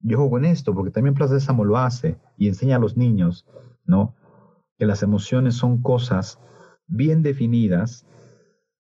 Yo 0.00 0.18
juego 0.18 0.38
en 0.38 0.46
esto 0.46 0.74
porque 0.74 0.90
también 0.90 1.14
Plaza 1.14 1.34
de 1.34 1.40
Samo 1.40 1.64
lo 1.64 1.78
hace 1.78 2.18
y 2.36 2.48
enseña 2.48 2.76
a 2.76 2.80
los 2.80 2.96
niños, 2.96 3.46
¿no? 3.86 4.14
que 4.78 4.86
las 4.86 5.02
emociones 5.02 5.54
son 5.54 5.82
cosas 5.82 6.40
bien 6.86 7.22
definidas 7.22 8.06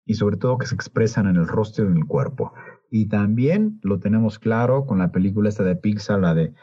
y 0.05 0.15
sobre 0.15 0.37
todo 0.37 0.59
que 0.59 0.67
se 0.67 0.75
expresan 0.75 1.27
en 1.27 1.37
el 1.37 1.47
rostro 1.47 1.85
y 1.85 1.89
en 1.89 1.97
el 1.97 2.07
cuerpo. 2.07 2.53
Y 2.91 3.07
también 3.07 3.79
lo 3.83 3.99
tenemos 3.99 4.39
claro 4.39 4.87
con 4.87 4.99
la 4.99 5.13
película 5.13 5.49
esta 5.49 5.65
de 5.65 5.77
Pixar, 5.77 6.21
la 6.21 6.35
de 6.35 6.55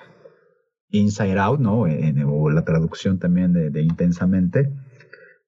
Inside 0.90 1.40
Out, 1.40 1.60
¿no? 1.60 1.82
o 1.82 2.50
la 2.50 2.64
traducción 2.64 3.20
también 3.20 3.54
de, 3.54 3.82
Intensamente, 3.82 4.72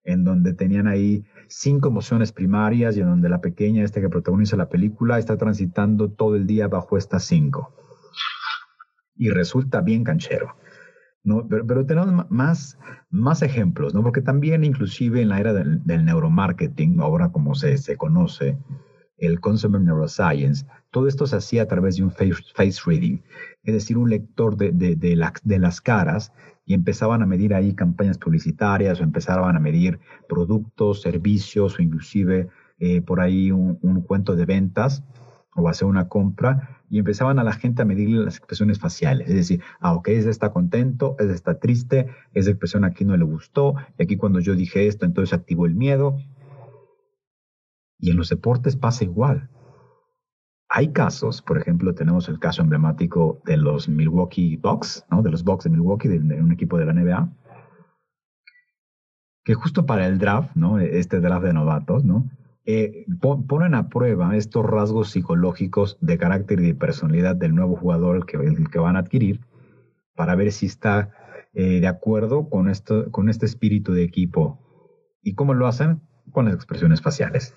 en 0.04 0.24
donde 0.24 0.54
tenían 0.54 0.88
ahí 0.88 1.26
cinco 1.48 1.90
emociones 1.90 2.32
primarias 2.32 2.96
y 2.96 3.02
en 3.02 3.08
donde 3.08 3.30
la 3.30 3.42
pequeña, 3.42 3.84
esta 3.84 4.02
que 4.02 4.10
protagoniza 4.10 4.58
la 4.58 4.70
película, 4.70 5.20
está 5.20 5.38
transitando 5.38 6.10
todo 6.10 6.36
el 6.36 6.48
día 6.48 6.68
bajo 6.68 6.98
estas 6.98 7.24
cinco. 7.24 7.74
Y 9.16 9.30
resulta 9.30 9.82
bien 9.82 10.04
canchero. 10.04 10.56
Pero, 11.50 11.86
tenemos 11.86 12.30
más, 12.30 12.80
más 13.10 13.42
ejemplos, 13.42 13.94
¿no? 13.94 14.02
Porque 14.02 14.22
también 14.22 14.64
inclusive 14.64 15.22
en 15.22 15.30
la 15.30 15.40
era 15.40 15.54
del, 15.54 15.82
neuromarketing, 15.86 17.02
ahora 17.02 17.32
como 17.32 17.54
se, 17.54 17.78
se 17.78 17.98
conoce, 17.98 18.58
el 19.18 19.40
Consumer 19.40 19.82
Neuroscience, 19.82 20.66
todo 20.92 21.08
esto 21.08 21.28
se 21.28 21.36
hacía 21.36 21.64
a 21.64 21.68
través 21.68 21.98
de 21.98 22.04
un 22.04 22.12
face, 22.12 22.82
reading, 22.86 23.20
es 23.64 23.74
decir, 23.74 23.98
un 23.98 24.10
lector 24.10 24.58
de, 24.58 24.72
de, 24.72 25.60
las 25.60 25.82
caras 25.82 26.32
y 26.66 26.74
empezaban 26.74 27.22
a 27.22 27.26
medir 27.26 27.54
ahí 27.54 27.74
campañas 27.74 28.18
publicitarias 28.18 29.00
o 29.00 29.04
empezaban 29.04 29.56
a 29.56 29.60
medir 29.60 30.00
productos, 30.28 31.02
servicios 31.02 31.78
o 31.78 31.82
inclusive 31.82 32.48
eh, 32.80 33.02
por 33.02 33.20
ahí 33.20 33.52
un, 33.52 33.80
un 33.82 34.02
cuento 34.02 34.36
de 34.36 34.46
ventas 34.46 35.04
o 35.56 35.68
hacer 35.68 35.88
una 35.88 36.08
compra 36.08 36.78
y 36.90 37.00
empezaban 37.00 37.40
a 37.40 37.44
la 37.44 37.54
gente 37.54 37.82
a 37.82 37.86
medirle 37.86 38.24
las 38.24 38.38
expresiones 38.38 38.80
faciales. 38.80 39.28
Es 39.28 39.36
decir, 39.36 39.62
ah, 39.80 39.94
ok, 39.94 40.10
ese 40.10 40.30
está 40.30 40.52
contento, 40.52 41.16
ese 41.20 41.34
está 41.34 41.60
triste, 41.60 42.08
esa 42.34 42.52
expresión 42.52 42.86
aquí 42.86 43.04
no 43.04 43.18
le 43.18 43.26
gustó, 43.26 43.76
y 43.98 44.04
aquí 44.04 44.16
cuando 44.16 44.40
yo 44.40 44.56
dije 44.56 44.88
esto, 44.88 45.06
entonces 45.06 45.34
activó 45.34 45.66
el 45.66 45.76
miedo. 45.76 46.18
Y 48.00 48.12
en 48.12 48.18
los 48.18 48.30
deportes 48.30 48.76
pasa 48.76 49.04
igual. 49.04 49.50
Hay 50.70 50.92
casos, 50.92 51.42
por 51.42 51.58
ejemplo, 51.58 51.96
tenemos 51.96 52.28
el 52.30 52.40
caso 52.40 52.62
emblemático 52.62 53.42
de 53.46 53.58
los 53.58 53.88
Milwaukee 53.88 54.58
Bucks, 54.58 55.06
¿no? 55.10 55.22
de 55.22 55.32
los 55.32 55.44
Bucks 55.44 55.64
de 55.64 55.70
Milwaukee, 55.70 56.10
de, 56.10 56.20
de 56.20 56.42
un 56.42 56.52
equipo 56.52 56.78
de 56.78 56.86
la 56.86 56.94
NBA, 56.94 57.34
que 59.46 59.54
justo 59.54 59.86
para 59.86 60.06
el 60.08 60.18
draft, 60.18 60.56
¿no? 60.56 60.78
este 60.78 61.22
draft 61.22 61.46
de 61.46 61.54
novatos, 61.54 62.04
¿no? 62.04 62.30
Eh, 62.70 63.06
ponen 63.48 63.76
a 63.76 63.88
prueba 63.88 64.36
estos 64.36 64.66
rasgos 64.66 65.12
psicológicos 65.12 65.98
de 66.02 66.18
carácter 66.18 66.60
y 66.60 66.66
de 66.66 66.76
personalidad 66.76 67.34
del 67.34 67.56
nuevo 67.56 67.78
jugador 67.78 68.26
que, 68.26 68.38
que 68.70 68.80
van 68.80 68.98
a 68.98 69.00
adquirir 69.00 69.40
para 70.18 70.36
ver 70.36 70.52
si 70.52 70.66
está 70.66 71.14
eh, 71.54 71.80
de 71.80 71.88
acuerdo 71.88 72.50
con, 72.50 72.68
esto, 72.68 73.10
con 73.10 73.30
este 73.30 73.46
espíritu 73.46 73.94
de 73.94 74.04
equipo. 74.04 74.60
¿Y 75.22 75.34
cómo 75.34 75.54
lo 75.54 75.66
hacen? 75.66 76.02
Con 76.34 76.44
las 76.44 76.56
expresiones 76.56 77.02
faciales. 77.02 77.56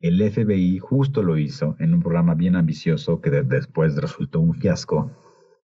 El 0.00 0.20
FBI 0.30 0.78
justo 0.78 1.22
lo 1.22 1.38
hizo 1.38 1.76
en 1.78 1.94
un 1.94 2.00
programa 2.00 2.34
bien 2.34 2.56
ambicioso 2.56 3.20
que 3.20 3.30
después 3.30 3.96
resultó 3.96 4.40
un 4.40 4.54
fiasco, 4.54 5.10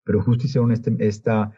pero 0.05 0.23
justo 0.23 0.47
hicieron 0.47 0.73
este, 0.73 0.95
esta, 0.99 1.53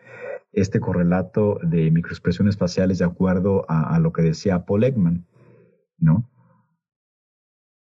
este 0.53 0.81
correlato 0.81 1.59
de 1.63 1.91
microexpresiones 1.91 2.57
faciales 2.57 2.99
de 2.99 3.05
acuerdo 3.05 3.65
a, 3.69 3.99
lo 3.99 4.13
que 4.13 4.23
decía 4.23 4.65
Paul 4.65 4.85
Ekman, 4.85 5.27
¿no? 5.99 6.29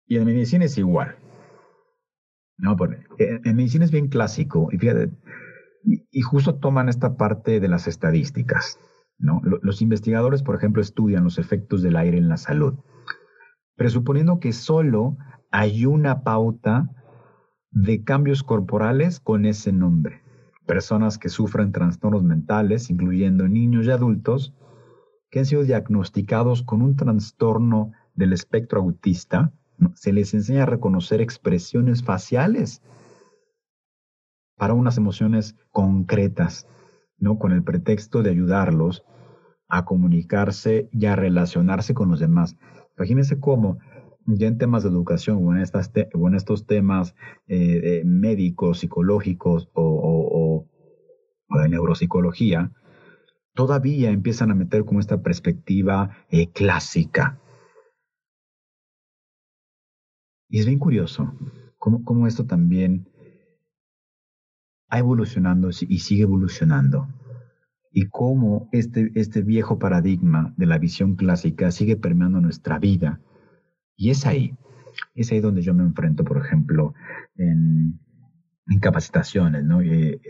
Y 0.07 0.17
en 0.17 0.25
medicina 0.25 0.65
es 0.65 0.77
igual. 0.77 1.17
No, 2.57 2.75
en, 3.19 3.55
medicina 3.55 3.85
es 3.85 3.91
bien 3.91 4.07
clásico. 4.07 4.69
Y 4.71 4.79
y, 6.11 6.21
justo 6.21 6.55
toman 6.55 6.89
esta 6.89 7.15
parte 7.15 7.59
de 7.59 7.67
las 7.67 7.87
estadísticas. 7.87 8.79
¿no? 9.17 9.41
Los 9.43 9.81
investigadores, 9.81 10.43
por 10.43 10.55
ejemplo, 10.55 10.81
estudian 10.81 11.23
los 11.23 11.37
efectos 11.37 11.81
del 11.81 11.95
aire 11.95 12.17
en 12.17 12.29
la 12.29 12.37
salud, 12.37 12.75
presuponiendo 13.79 14.39
que 14.39 14.51
solo 14.51 15.17
hay 15.51 15.85
una 15.85 16.21
pauta 16.21 16.91
de 17.71 18.03
cambios 18.03 18.43
corporales 18.43 19.21
con 19.21 19.45
ese 19.45 19.71
nombre. 19.71 20.21
personas 20.65 21.17
que 21.17 21.29
sufren 21.29 21.71
trastornos 21.71 22.21
mentales, 22.23 22.91
incluyendo 22.91 23.47
niños 23.47 23.87
y 23.87 23.89
adultos, 23.89 24.53
que 25.31 25.39
han 25.39 25.45
sido 25.47 25.63
diagnosticados 25.63 26.61
con 26.61 26.83
un 26.83 26.95
trastorno 26.95 27.93
del 28.13 28.33
espectro 28.33 28.81
autista, 28.81 29.51
se 29.95 30.13
les 30.13 30.33
enseña 30.35 30.63
a 30.63 30.67
reconocer 30.67 31.21
expresiones 31.21 32.03
faciales 32.03 32.83
para 34.57 34.75
unas 34.75 34.97
emociones 34.97 35.55
concretas, 35.71 36.67
¿no? 37.17 37.39
Con 37.39 37.51
el 37.51 37.63
pretexto 37.63 38.21
de 38.21 38.29
ayudarlos 38.29 39.03
a 39.69 39.85
comunicarse 39.85 40.89
y 40.91 41.05
a 41.07 41.15
relacionarse 41.15 41.95
con 41.95 42.09
los 42.09 42.19
demás. 42.19 42.57
Imagínense 42.99 43.39
cómo 43.39 43.79
ya 44.25 44.47
en 44.47 44.57
temas 44.57 44.83
de 44.83 44.89
educación 44.89 45.39
o 45.41 45.55
en, 45.55 46.35
estos 46.35 46.67
temas 46.67 47.15
eh, 47.47 48.03
médicos, 48.03 48.79
psicológicos 48.79 49.69
o, 49.73 50.67
de 51.49 51.69
neuropsicología, 51.69 52.73
todavía 53.53 54.11
empiezan 54.11 54.51
a 54.51 54.55
meter 54.55 54.83
como 54.83 54.99
esta 54.99 55.23
perspectiva 55.23 56.25
eh, 56.29 56.51
clásica. 56.51 57.39
Y 60.49 60.59
es 60.59 60.65
bien 60.65 60.79
curioso 60.79 61.33
cómo, 61.77 62.03
cómo 62.03 62.27
esto 62.27 62.45
también 62.45 63.07
ha 64.89 64.99
evolucionando 64.99 65.69
y 65.69 65.99
sigue 65.99 66.23
evolucionando 66.23 67.07
y 67.99 68.07
cómo 68.07 68.69
este, 68.71 69.11
este 69.15 69.41
viejo 69.41 69.77
paradigma 69.77 70.53
de 70.55 70.67
la 70.67 70.77
visión 70.77 71.17
clásica 71.17 71.69
sigue 71.69 71.97
permeando 71.97 72.39
nuestra 72.39 72.79
vida. 72.79 73.19
Y 73.97 74.09
es 74.09 74.25
ahí, 74.25 74.55
es 75.15 75.33
ahí 75.33 75.41
donde 75.41 75.63
yo 75.63 75.73
me 75.73 75.83
enfrento, 75.83 76.23
por 76.23 76.37
ejemplo, 76.37 76.93
en, 77.35 77.99
capacitaciones, 78.79 79.65
¿no? 79.65 79.81
Eh, 79.81 80.21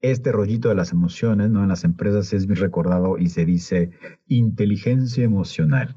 este 0.00 0.32
rollito 0.32 0.68
de 0.68 0.74
las 0.74 0.90
emociones, 0.90 1.48
¿no? 1.48 1.62
En 1.62 1.68
las 1.68 1.84
empresas 1.84 2.32
es 2.32 2.48
recordado 2.58 3.18
y 3.18 3.28
se 3.28 3.44
dice 3.44 3.92
inteligencia 4.26 5.22
emocional. 5.22 5.94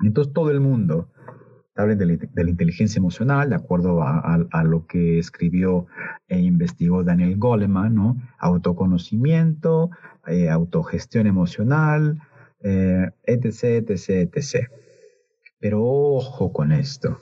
Entonces 0.00 0.34
todo 0.34 0.50
el 0.50 0.60
mundo 0.60 1.10
hablen 1.76 1.98
de, 1.98 2.42
la 2.42 2.50
inteligencia 2.50 2.98
emocional, 2.98 3.50
de 3.50 3.56
acuerdo 3.56 4.02
a, 4.02 4.64
lo 4.64 4.86
que 4.86 5.18
escribió 5.18 5.86
e 6.28 6.40
investigó 6.40 7.04
Daniel 7.04 7.36
Goleman, 7.36 7.94
¿no? 7.94 8.16
Autoconocimiento, 8.38 9.90
eh, 10.26 10.48
autogestión 10.48 11.26
emocional, 11.26 12.20
eh, 12.60 13.10
etc., 13.24 13.90
etc., 13.90 14.34
etc. 14.34 14.70
Pero 15.58 15.84
ojo 15.84 16.52
con 16.52 16.72
esto, 16.72 17.18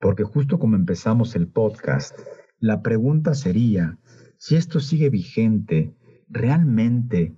porque 0.00 0.24
justo 0.24 0.58
como 0.58 0.76
empezamos 0.76 1.36
el 1.36 1.48
podcast, 1.48 2.18
la 2.58 2.82
pregunta 2.82 3.34
sería, 3.34 3.98
si 4.38 4.56
esto 4.56 4.80
sigue 4.80 5.10
vigente, 5.10 5.94
¿realmente 6.28 7.34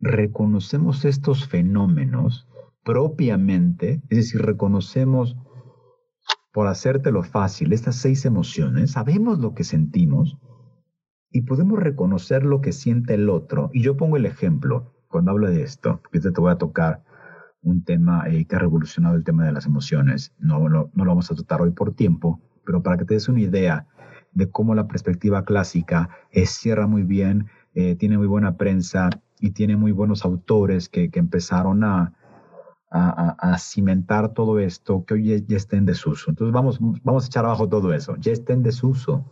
reconocemos 0.00 1.04
estos 1.04 1.46
fenómenos 1.46 2.48
propiamente, 2.84 4.02
es 4.08 4.18
decir, 4.18 4.42
reconocemos, 4.42 5.36
por 6.52 6.66
hacértelo 6.66 7.22
fácil, 7.22 7.72
estas 7.72 7.96
seis 7.96 8.24
emociones, 8.24 8.92
sabemos 8.92 9.38
lo 9.38 9.54
que 9.54 9.64
sentimos 9.64 10.38
y 11.30 11.42
podemos 11.42 11.78
reconocer 11.78 12.44
lo 12.44 12.60
que 12.60 12.72
siente 12.72 13.14
el 13.14 13.30
otro. 13.30 13.70
Y 13.72 13.82
yo 13.82 13.96
pongo 13.96 14.16
el 14.16 14.26
ejemplo 14.26 14.94
cuando 15.08 15.30
hablo 15.30 15.48
de 15.48 15.62
esto, 15.62 16.00
porque 16.02 16.18
te 16.18 16.40
voy 16.40 16.50
a 16.50 16.58
tocar 16.58 17.04
un 17.62 17.84
tema 17.84 18.24
eh, 18.26 18.46
que 18.46 18.56
ha 18.56 18.58
revolucionado 18.58 19.14
el 19.14 19.24
tema 19.24 19.44
de 19.44 19.52
las 19.52 19.66
emociones. 19.66 20.34
No, 20.38 20.68
lo 20.68 20.90
vamos 20.92 21.30
a 21.30 21.34
tratar 21.34 21.62
hoy 21.62 21.70
por 21.70 21.94
tiempo, 21.94 22.40
pero 22.64 22.82
para 22.82 22.96
que 22.96 23.04
te 23.04 23.14
des 23.14 23.28
una 23.28 23.40
idea 23.40 23.86
de 24.32 24.50
cómo 24.50 24.74
la 24.74 24.88
perspectiva 24.88 25.44
clásica 25.44 26.08
es, 26.30 26.50
cierra 26.50 26.86
muy 26.86 27.02
bien, 27.02 27.46
eh, 27.74 27.94
tiene 27.94 28.18
muy 28.18 28.26
buena 28.26 28.56
prensa 28.56 29.10
y 29.38 29.50
tiene 29.50 29.76
muy 29.76 29.92
buenos 29.92 30.24
autores 30.24 30.88
que 30.88 31.10
empezaron 31.14 31.84
a, 31.84 32.14
a, 32.90 33.56
cimentar 33.58 34.34
todo 34.34 34.58
esto 34.58 35.04
que 35.04 35.14
hoy 35.14 35.44
ya, 35.46 35.56
está 35.56 35.76
en 35.76 35.86
desuso. 35.86 36.30
Entonces 36.30 36.52
vamos, 36.52 36.78
vamos 37.02 37.24
a 37.24 37.26
echar 37.26 37.44
abajo 37.44 37.68
todo 37.68 37.94
eso. 37.94 38.16
Ya 38.16 38.32
está 38.32 38.52
en 38.52 38.62
desuso. 38.62 39.24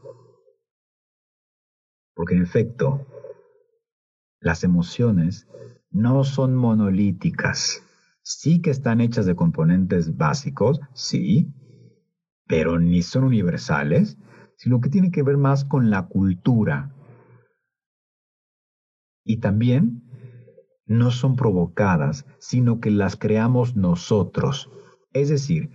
Porque 2.15 2.35
en 2.35 2.43
efecto, 2.43 3.07
las 4.41 4.65
emociones 4.65 5.49
no 5.91 6.25
son 6.25 6.55
monolíticas. 6.55 7.85
Sí 8.23 8.61
que 8.61 8.71
están 8.71 9.01
hechas 9.01 9.27
de 9.27 9.35
componentes 9.35 10.17
básicos, 10.17 10.81
sí, 10.93 11.53
pero 12.47 12.79
ni 12.79 13.03
son 13.03 13.25
universales, 13.25 14.19
sino 14.57 14.81
que 14.81 14.91
tiene 14.91 15.11
que 15.11 15.23
ver 15.23 15.37
más 15.37 15.65
con 15.65 15.91
la 15.91 16.07
cultura. 16.07 16.95
Y 19.25 19.39
también 19.39 20.08
no 20.89 21.11
son 21.11 21.37
provocadas, 21.37 22.27
sino 22.39 22.81
que 22.81 22.91
las 22.91 23.17
creamos 23.17 23.77
nosotros. 23.77 24.71
Es 25.13 25.29
decir, 25.29 25.71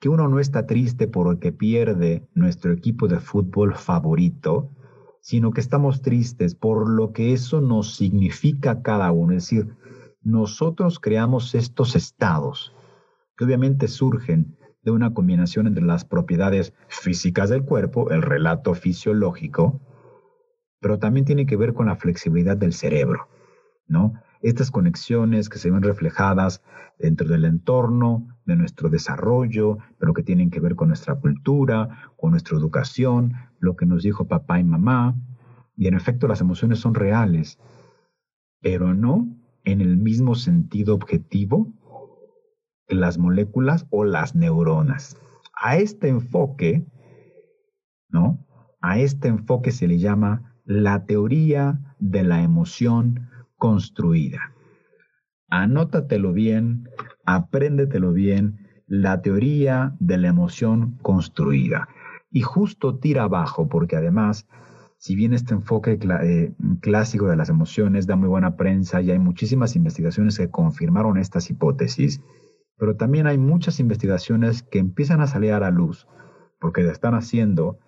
que 0.00 0.08
uno 0.08 0.28
no 0.28 0.40
está 0.40 0.66
triste 0.66 1.08
porque 1.08 1.52
pierde 1.52 2.28
nuestro 2.34 2.72
equipo 2.72 3.08
de 3.08 3.20
fútbol 3.20 3.74
favorito, 3.74 4.70
sino 5.20 5.52
que 5.52 5.60
estamos 5.60 6.02
tristes 6.02 6.54
por 6.54 6.88
lo 6.88 7.12
que 7.12 7.32
eso 7.32 7.60
nos 7.60 7.94
significa 7.94 8.82
cada 8.82 9.10
uno. 9.12 9.34
Es 9.34 9.44
decir, 9.44 9.74
nosotros 10.22 10.98
creamos 11.00 11.54
estos 11.54 11.96
estados, 11.96 12.74
que 13.36 13.44
obviamente 13.44 13.88
surgen 13.88 14.56
de 14.82 14.90
una 14.90 15.12
combinación 15.14 15.66
entre 15.66 15.84
las 15.84 16.04
propiedades 16.04 16.72
físicas 16.88 17.50
del 17.50 17.64
cuerpo, 17.64 18.10
el 18.10 18.22
relato 18.22 18.74
fisiológico, 18.74 19.80
pero 20.80 20.98
también 20.98 21.26
tiene 21.26 21.46
que 21.46 21.56
ver 21.56 21.74
con 21.74 21.86
la 21.86 21.96
flexibilidad 21.96 22.56
del 22.56 22.72
cerebro, 22.72 23.28
¿no? 23.86 24.14
Estas 24.42 24.70
conexiones 24.70 25.48
que 25.48 25.58
se 25.58 25.70
ven 25.70 25.82
reflejadas 25.82 26.62
dentro 26.98 27.28
del 27.28 27.44
entorno, 27.44 28.28
de 28.44 28.56
nuestro 28.56 28.88
desarrollo, 28.88 29.78
pero 29.98 30.14
que 30.14 30.22
tienen 30.22 30.50
que 30.50 30.60
ver 30.60 30.74
con 30.74 30.88
nuestra 30.88 31.14
cultura, 31.16 32.12
con 32.16 32.30
nuestra 32.30 32.56
educación, 32.56 33.34
lo 33.58 33.76
que 33.76 33.86
nos 33.86 34.02
dijo 34.02 34.26
papá 34.26 34.58
y 34.58 34.64
mamá. 34.64 35.16
Y 35.76 35.86
en 35.86 35.94
efecto 35.94 36.28
las 36.28 36.40
emociones 36.40 36.80
son 36.80 36.94
reales, 36.94 37.58
pero 38.60 38.94
no 38.94 39.28
en 39.64 39.80
el 39.80 39.96
mismo 39.96 40.34
sentido 40.34 40.94
objetivo 40.94 41.72
que 42.86 42.94
las 42.94 43.18
moléculas 43.18 43.86
o 43.90 44.04
las 44.04 44.34
neuronas. 44.34 45.16
A 45.60 45.76
este 45.76 46.08
enfoque, 46.08 46.86
¿no? 48.08 48.46
A 48.80 48.98
este 48.98 49.28
enfoque 49.28 49.72
se 49.72 49.86
le 49.86 49.98
llama 49.98 50.54
la 50.64 51.04
teoría 51.04 51.80
de 51.98 52.24
la 52.24 52.42
emoción 52.42 53.28
construida. 53.58 54.54
Anótatelo 55.50 56.32
bien, 56.32 56.88
apréndetelo 57.26 58.12
bien, 58.12 58.66
la 58.86 59.20
teoría 59.20 59.94
de 60.00 60.16
la 60.18 60.28
emoción 60.28 60.98
construida. 61.02 61.88
Y 62.30 62.42
justo 62.42 62.98
tira 62.98 63.24
abajo, 63.24 63.68
porque 63.68 63.96
además, 63.96 64.46
si 64.98 65.14
bien 65.14 65.32
este 65.32 65.54
enfoque 65.54 65.98
eh, 66.22 66.52
clásico 66.80 67.26
de 67.26 67.36
las 67.36 67.48
emociones 67.48 68.06
da 68.06 68.16
muy 68.16 68.28
buena 68.28 68.56
prensa 68.56 69.00
y 69.00 69.10
hay 69.10 69.18
muchísimas 69.18 69.76
investigaciones 69.76 70.38
que 70.38 70.50
confirmaron 70.50 71.18
estas 71.18 71.50
hipótesis, 71.50 72.22
pero 72.76 72.96
también 72.96 73.26
hay 73.26 73.38
muchas 73.38 73.80
investigaciones 73.80 74.62
que 74.62 74.78
empiezan 74.78 75.20
a 75.20 75.26
salir 75.26 75.52
a 75.52 75.60
la 75.60 75.70
luz, 75.70 76.06
porque 76.60 76.86
están 76.88 77.14
haciendo 77.14 77.78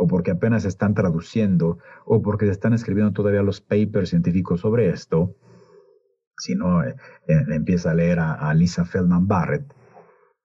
o 0.00 0.06
porque 0.06 0.30
apenas 0.30 0.64
están 0.64 0.94
traduciendo, 0.94 1.78
o 2.06 2.22
porque 2.22 2.46
se 2.46 2.52
están 2.52 2.72
escribiendo 2.72 3.12
todavía 3.12 3.42
los 3.42 3.60
papers 3.60 4.08
científicos 4.08 4.60
sobre 4.60 4.88
esto, 4.88 5.36
si 6.38 6.54
no, 6.54 6.82
eh, 6.82 6.96
eh, 7.28 7.44
empieza 7.50 7.90
a 7.90 7.94
leer 7.94 8.18
a, 8.18 8.52
Lisa 8.54 8.86
Feldman 8.86 9.28
Barrett, 9.28 9.74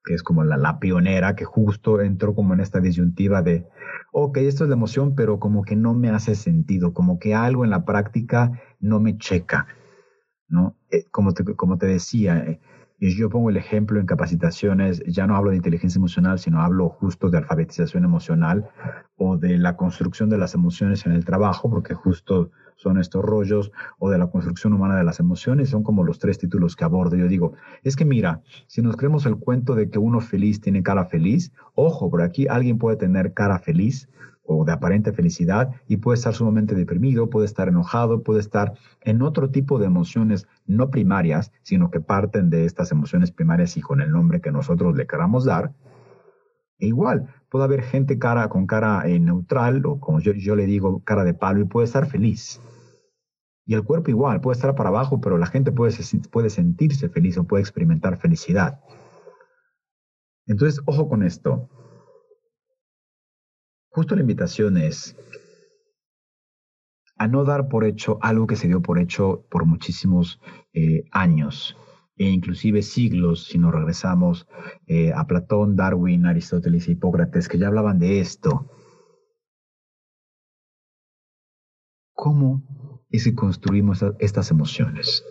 que 0.04 0.12
es 0.12 0.22
como 0.22 0.44
la, 0.44 0.78
pionera 0.78 1.34
que 1.34 1.46
justo 1.46 2.02
entró 2.02 2.34
como 2.34 2.52
en 2.52 2.60
esta 2.60 2.80
disyuntiva 2.80 3.40
de, 3.40 3.66
ok, 4.12 4.36
esto 4.38 4.64
es 4.64 4.68
la 4.68 4.76
emoción, 4.76 5.14
pero 5.14 5.40
como 5.40 5.62
que 5.62 5.74
no 5.74 5.94
me 5.94 6.10
hace 6.10 6.34
sentido, 6.34 6.92
como 6.92 7.18
que 7.18 7.34
algo 7.34 7.64
en 7.64 7.70
la 7.70 7.86
práctica 7.86 8.60
no 8.78 9.00
me 9.00 9.16
checa, 9.16 9.68
¿no? 10.48 10.76
Eh, 10.90 11.06
como, 11.10 11.32
te, 11.32 11.44
como 11.56 11.78
te 11.78 11.86
decía, 11.86 12.58
y 12.98 13.14
yo 13.16 13.28
pongo 13.28 13.50
el 13.50 13.56
ejemplo 13.56 14.00
en 14.00 14.06
capacitaciones, 14.06 15.02
ya 15.06 15.26
no 15.26 15.36
hablo 15.36 15.50
de 15.50 15.56
inteligencia 15.56 15.98
emocional, 15.98 16.38
sino 16.38 16.62
hablo 16.62 16.88
justo 16.88 17.28
de 17.28 17.38
alfabetización 17.38 18.04
emocional 18.04 18.68
o 19.16 19.36
de 19.36 19.58
la 19.58 19.76
construcción 19.76 20.30
de 20.30 20.38
las 20.38 20.54
emociones 20.54 21.04
en 21.04 21.12
el 21.12 21.24
trabajo, 21.24 21.68
porque 21.68 21.94
justo 21.94 22.50
son 22.76 22.98
estos 22.98 23.24
rollos, 23.24 23.72
o 23.98 24.10
de 24.10 24.18
la 24.18 24.28
construcción 24.28 24.72
humana 24.74 24.96
de 24.96 25.04
las 25.04 25.18
emociones, 25.18 25.70
son 25.70 25.82
como 25.82 26.04
los 26.04 26.18
tres 26.18 26.38
títulos 26.38 26.76
que 26.76 26.84
abordo. 26.84 27.16
Yo 27.16 27.26
digo, 27.26 27.54
es 27.82 27.96
que 27.96 28.04
mira, 28.04 28.42
si 28.66 28.82
nos 28.82 28.96
creemos 28.96 29.24
el 29.26 29.36
cuento 29.36 29.74
de 29.74 29.88
que 29.88 29.98
uno 29.98 30.20
feliz 30.20 30.60
tiene 30.60 30.82
cara 30.82 31.06
feliz, 31.06 31.52
ojo, 31.74 32.10
por 32.10 32.22
aquí 32.22 32.46
alguien 32.48 32.78
puede 32.78 32.96
tener 32.96 33.32
cara 33.32 33.58
feliz, 33.58 34.08
o 34.46 34.64
de 34.64 34.72
aparente 34.72 35.12
felicidad 35.12 35.70
y 35.88 35.98
puede 35.98 36.16
estar 36.16 36.34
sumamente 36.34 36.74
deprimido, 36.74 37.30
puede 37.30 37.46
estar 37.46 37.68
enojado, 37.68 38.22
puede 38.22 38.40
estar 38.40 38.74
en 39.02 39.22
otro 39.22 39.50
tipo 39.50 39.78
de 39.78 39.86
emociones 39.86 40.46
no 40.66 40.90
primarias, 40.90 41.52
sino 41.62 41.90
que 41.90 42.00
parten 42.00 42.50
de 42.50 42.64
estas 42.64 42.92
emociones 42.92 43.30
primarias 43.30 43.76
y 43.76 43.80
con 43.80 44.00
el 44.00 44.10
nombre 44.10 44.40
que 44.40 44.52
nosotros 44.52 44.96
le 44.96 45.06
queramos 45.06 45.44
dar. 45.44 45.72
E 46.78 46.86
igual, 46.86 47.28
puede 47.48 47.64
haber 47.64 47.82
gente 47.82 48.18
cara 48.18 48.48
con 48.48 48.66
cara 48.66 49.08
eh, 49.08 49.18
neutral, 49.18 49.84
o 49.86 49.98
como 49.98 50.20
yo, 50.20 50.32
yo 50.32 50.56
le 50.56 50.66
digo, 50.66 51.02
cara 51.04 51.24
de 51.24 51.34
palo, 51.34 51.60
y 51.60 51.64
puede 51.64 51.86
estar 51.86 52.06
feliz. 52.06 52.60
Y 53.64 53.74
el 53.74 53.82
cuerpo 53.82 54.10
igual, 54.10 54.40
puede 54.40 54.56
estar 54.56 54.74
para 54.74 54.90
abajo, 54.90 55.20
pero 55.20 55.38
la 55.38 55.46
gente 55.46 55.72
puede, 55.72 55.92
puede 56.30 56.50
sentirse 56.50 57.08
feliz 57.08 57.38
o 57.38 57.44
puede 57.44 57.62
experimentar 57.62 58.16
felicidad. 58.18 58.80
Entonces, 60.46 60.80
ojo 60.86 61.08
con 61.08 61.22
esto. 61.22 61.68
Justo 63.96 64.14
la 64.14 64.20
invitación 64.20 64.76
es 64.76 65.16
a 67.16 67.28
no 67.28 67.44
dar 67.44 67.68
por 67.68 67.82
hecho 67.82 68.18
algo 68.20 68.46
que 68.46 68.56
se 68.56 68.68
dio 68.68 68.82
por 68.82 68.98
hecho 68.98 69.46
por 69.50 69.64
muchísimos 69.64 70.38
eh, 70.74 71.04
años 71.12 71.78
e 72.18 72.28
inclusive 72.28 72.82
siglos, 72.82 73.44
si 73.44 73.56
nos 73.56 73.72
regresamos 73.72 74.46
eh, 74.86 75.14
a 75.14 75.26
Platón, 75.26 75.76
Darwin, 75.76 76.26
Aristóteles 76.26 76.88
y 76.88 76.92
Hipócrates, 76.92 77.48
que 77.48 77.56
ya 77.56 77.68
hablaban 77.68 77.98
de 77.98 78.20
esto. 78.20 78.70
¿Cómo 82.12 82.64
es 83.08 83.24
que 83.24 83.34
construimos 83.34 84.04
estas 84.18 84.50
emociones? 84.50 85.24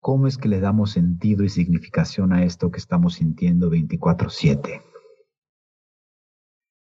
¿Cómo 0.00 0.26
es 0.26 0.36
que 0.36 0.50
le 0.50 0.60
damos 0.60 0.90
sentido 0.90 1.44
y 1.44 1.48
significación 1.48 2.34
a 2.34 2.44
esto 2.44 2.70
que 2.70 2.78
estamos 2.78 3.14
sintiendo 3.14 3.70
24/7? 3.70 4.87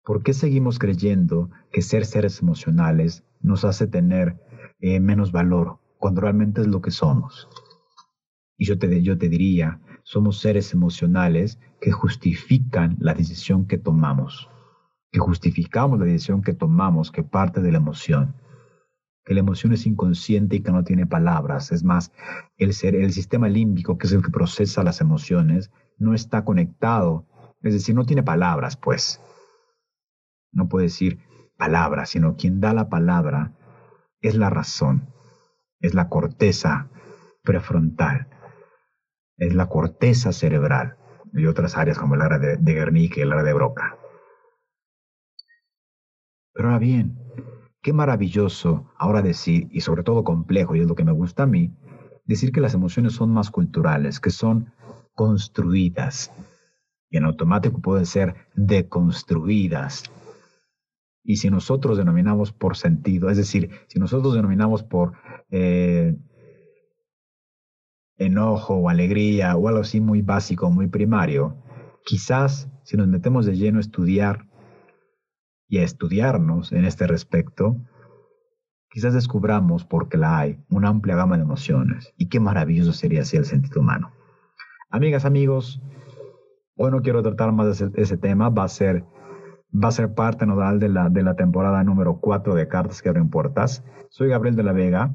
¿Por 0.06 0.22
qué 0.22 0.34
seguimos 0.34 0.78
creyendo 0.78 1.50
que 1.72 1.82
ser 1.82 2.06
seres 2.06 2.40
emocionales 2.40 3.24
nos 3.40 3.64
hace 3.64 3.88
tener 3.88 4.40
eh, 4.78 5.00
menos 5.00 5.32
valor 5.32 5.80
cuando 5.98 6.20
realmente 6.20 6.60
es 6.60 6.68
lo 6.68 6.80
que 6.80 6.92
somos? 6.92 7.48
Y 8.56 8.66
yo 8.66 8.78
te, 8.78 9.02
yo 9.02 9.18
te 9.18 9.28
diría, 9.28 9.80
somos 10.04 10.38
seres 10.38 10.72
emocionales 10.72 11.58
que 11.80 11.90
justifican 11.90 12.96
la 13.00 13.14
decisión 13.14 13.66
que 13.66 13.78
tomamos, 13.78 14.48
que 15.10 15.18
justificamos 15.18 15.98
la 15.98 16.04
decisión 16.04 16.40
que 16.40 16.54
tomamos, 16.54 17.10
que 17.10 17.24
parte 17.24 17.60
de 17.60 17.72
la 17.72 17.78
emoción, 17.78 18.36
que 19.24 19.34
la 19.34 19.40
emoción 19.40 19.72
es 19.72 19.86
inconsciente 19.86 20.54
y 20.54 20.60
que 20.60 20.70
no 20.70 20.84
tiene 20.84 21.06
palabras. 21.06 21.72
Es 21.72 21.82
más, 21.82 22.12
el, 22.58 22.74
ser, 22.74 22.94
el 22.94 23.12
sistema 23.12 23.48
límbico, 23.48 23.98
que 23.98 24.06
es 24.06 24.12
el 24.12 24.22
que 24.22 24.30
procesa 24.30 24.84
las 24.84 25.00
emociones, 25.00 25.72
no 25.98 26.14
está 26.14 26.44
conectado, 26.44 27.26
es 27.60 27.72
decir, 27.72 27.96
no 27.96 28.04
tiene 28.06 28.22
palabras, 28.22 28.76
pues 28.76 29.20
no 30.56 30.68
puede 30.68 30.86
decir 30.86 31.20
palabra, 31.56 32.06
sino 32.06 32.36
quien 32.36 32.60
da 32.60 32.72
la 32.72 32.88
palabra 32.88 33.52
es 34.20 34.34
la 34.34 34.50
razón, 34.50 35.12
es 35.80 35.94
la 35.94 36.08
corteza 36.08 36.88
prefrontal, 37.42 38.28
es 39.36 39.54
la 39.54 39.68
corteza 39.68 40.32
cerebral 40.32 40.96
y 41.32 41.46
otras 41.46 41.76
áreas 41.76 41.98
como 41.98 42.14
el 42.14 42.22
área 42.22 42.38
de, 42.38 42.56
de 42.56 42.74
Guernica 42.74 43.20
y 43.20 43.22
el 43.22 43.32
área 43.32 43.44
de 43.44 43.52
Broca. 43.52 43.98
Pero 46.52 46.68
ahora 46.68 46.78
bien, 46.78 47.18
qué 47.82 47.92
maravilloso 47.92 48.90
ahora 48.96 49.20
decir, 49.20 49.68
y 49.70 49.82
sobre 49.82 50.02
todo 50.02 50.24
complejo, 50.24 50.74
y 50.74 50.80
es 50.80 50.88
lo 50.88 50.94
que 50.94 51.04
me 51.04 51.12
gusta 51.12 51.42
a 51.42 51.46
mí, 51.46 51.76
decir 52.24 52.50
que 52.50 52.62
las 52.62 52.72
emociones 52.72 53.12
son 53.12 53.30
más 53.30 53.50
culturales, 53.50 54.20
que 54.20 54.30
son 54.30 54.72
construidas, 55.14 56.32
y 57.10 57.18
en 57.18 57.24
automático 57.24 57.78
pueden 57.80 58.06
ser 58.06 58.34
deconstruidas, 58.54 60.04
y 61.26 61.36
si 61.36 61.50
nosotros 61.50 61.98
denominamos 61.98 62.52
por 62.52 62.76
sentido, 62.76 63.28
es 63.28 63.36
decir, 63.36 63.70
si 63.88 63.98
nosotros 63.98 64.34
denominamos 64.34 64.84
por 64.84 65.14
eh, 65.50 66.16
enojo 68.16 68.76
o 68.76 68.88
alegría 68.88 69.56
o 69.56 69.66
algo 69.66 69.80
así 69.80 70.00
muy 70.00 70.22
básico, 70.22 70.70
muy 70.70 70.86
primario, 70.86 71.56
quizás 72.04 72.70
si 72.84 72.96
nos 72.96 73.08
metemos 73.08 73.44
de 73.44 73.56
lleno 73.56 73.78
a 73.78 73.80
estudiar 73.80 74.46
y 75.68 75.78
a 75.78 75.82
estudiarnos 75.82 76.70
en 76.70 76.84
este 76.84 77.08
respecto, 77.08 77.76
quizás 78.88 79.12
descubramos, 79.12 79.84
porque 79.84 80.16
la 80.16 80.38
hay, 80.38 80.64
una 80.70 80.88
amplia 80.90 81.16
gama 81.16 81.36
de 81.36 81.42
emociones. 81.42 82.14
Y 82.16 82.28
qué 82.28 82.38
maravilloso 82.38 82.92
sería 82.92 83.22
así 83.22 83.36
el 83.36 83.44
sentido 83.44 83.80
humano. 83.80 84.12
Amigas, 84.90 85.24
amigos, 85.24 85.82
hoy 86.76 86.92
no 86.92 87.02
quiero 87.02 87.20
tratar 87.20 87.50
más 87.50 87.80
de 87.80 87.90
ese 88.00 88.16
tema, 88.16 88.48
va 88.48 88.62
a 88.62 88.68
ser 88.68 89.04
va 89.82 89.88
a 89.88 89.92
ser 89.92 90.14
parte 90.14 90.46
nodal 90.46 90.78
de 90.78 90.88
la, 90.88 91.10
de 91.10 91.22
la 91.22 91.34
temporada 91.34 91.84
número 91.84 92.18
4 92.20 92.54
de 92.54 92.68
Cartas 92.68 93.02
que 93.02 93.08
abren 93.08 93.28
puertas. 93.28 93.84
Soy 94.08 94.28
Gabriel 94.28 94.56
de 94.56 94.62
la 94.62 94.72
Vega. 94.72 95.14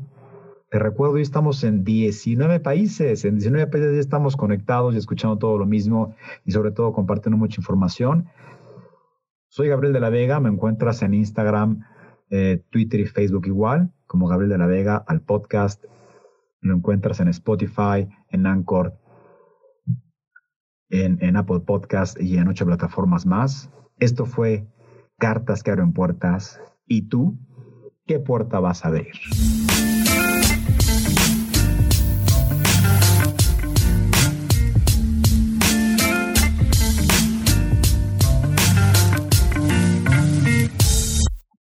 Te 0.70 0.80
recuerdo, 0.80 1.16
hoy 1.16 1.22
estamos 1.22 1.64
en 1.64 1.84
19 1.84 2.60
países. 2.60 3.26
En 3.26 3.36
19 3.36 3.68
países 3.68 3.98
estamos 3.98 4.38
conectados 4.38 4.94
y 4.94 4.98
escuchando 4.98 5.38
todo 5.38 5.58
lo 5.58 5.66
mismo 5.66 6.16
y 6.46 6.52
sobre 6.52 6.72
todo 6.72 6.94
compartiendo 6.94 7.38
mucha 7.38 7.60
información. 7.60 8.30
Soy 9.48 9.68
Gabriel 9.68 9.94
de 9.94 10.00
la 10.00 10.10
Vega. 10.10 10.40
Me 10.40 10.50
encuentras 10.50 11.02
en 11.02 11.14
Instagram, 11.14 11.84
eh, 12.30 12.64
Twitter 12.70 13.00
y 13.00 13.06
Facebook 13.06 13.48
igual, 13.48 13.92
como 14.06 14.28
Gabriel 14.28 14.52
de 14.52 14.58
la 14.60 14.68
Vega, 14.68 15.04
al 15.08 15.22
podcast. 15.22 15.84
Lo 16.62 16.76
encuentras 16.76 17.20
en 17.20 17.28
Spotify, 17.30 18.08
en 18.30 18.46
Anchor, 18.46 18.94
en 20.90 21.36
Apple 21.38 21.62
Podcast 21.62 22.22
y 22.22 22.38
en 22.38 22.50
ocho 22.50 22.66
plataformas 22.66 23.26
más. 23.26 23.72
Esto 24.02 24.26
fue 24.26 24.66
Cartas 25.20 25.62
que 25.62 25.70
abren 25.70 25.94
puertas. 25.94 26.60
¿Y 26.88 27.04
tú 27.04 27.38
qué 28.08 28.20
puerta 28.20 28.60
vas 28.60 28.84
a 28.84 28.88
abrir? 28.88 29.14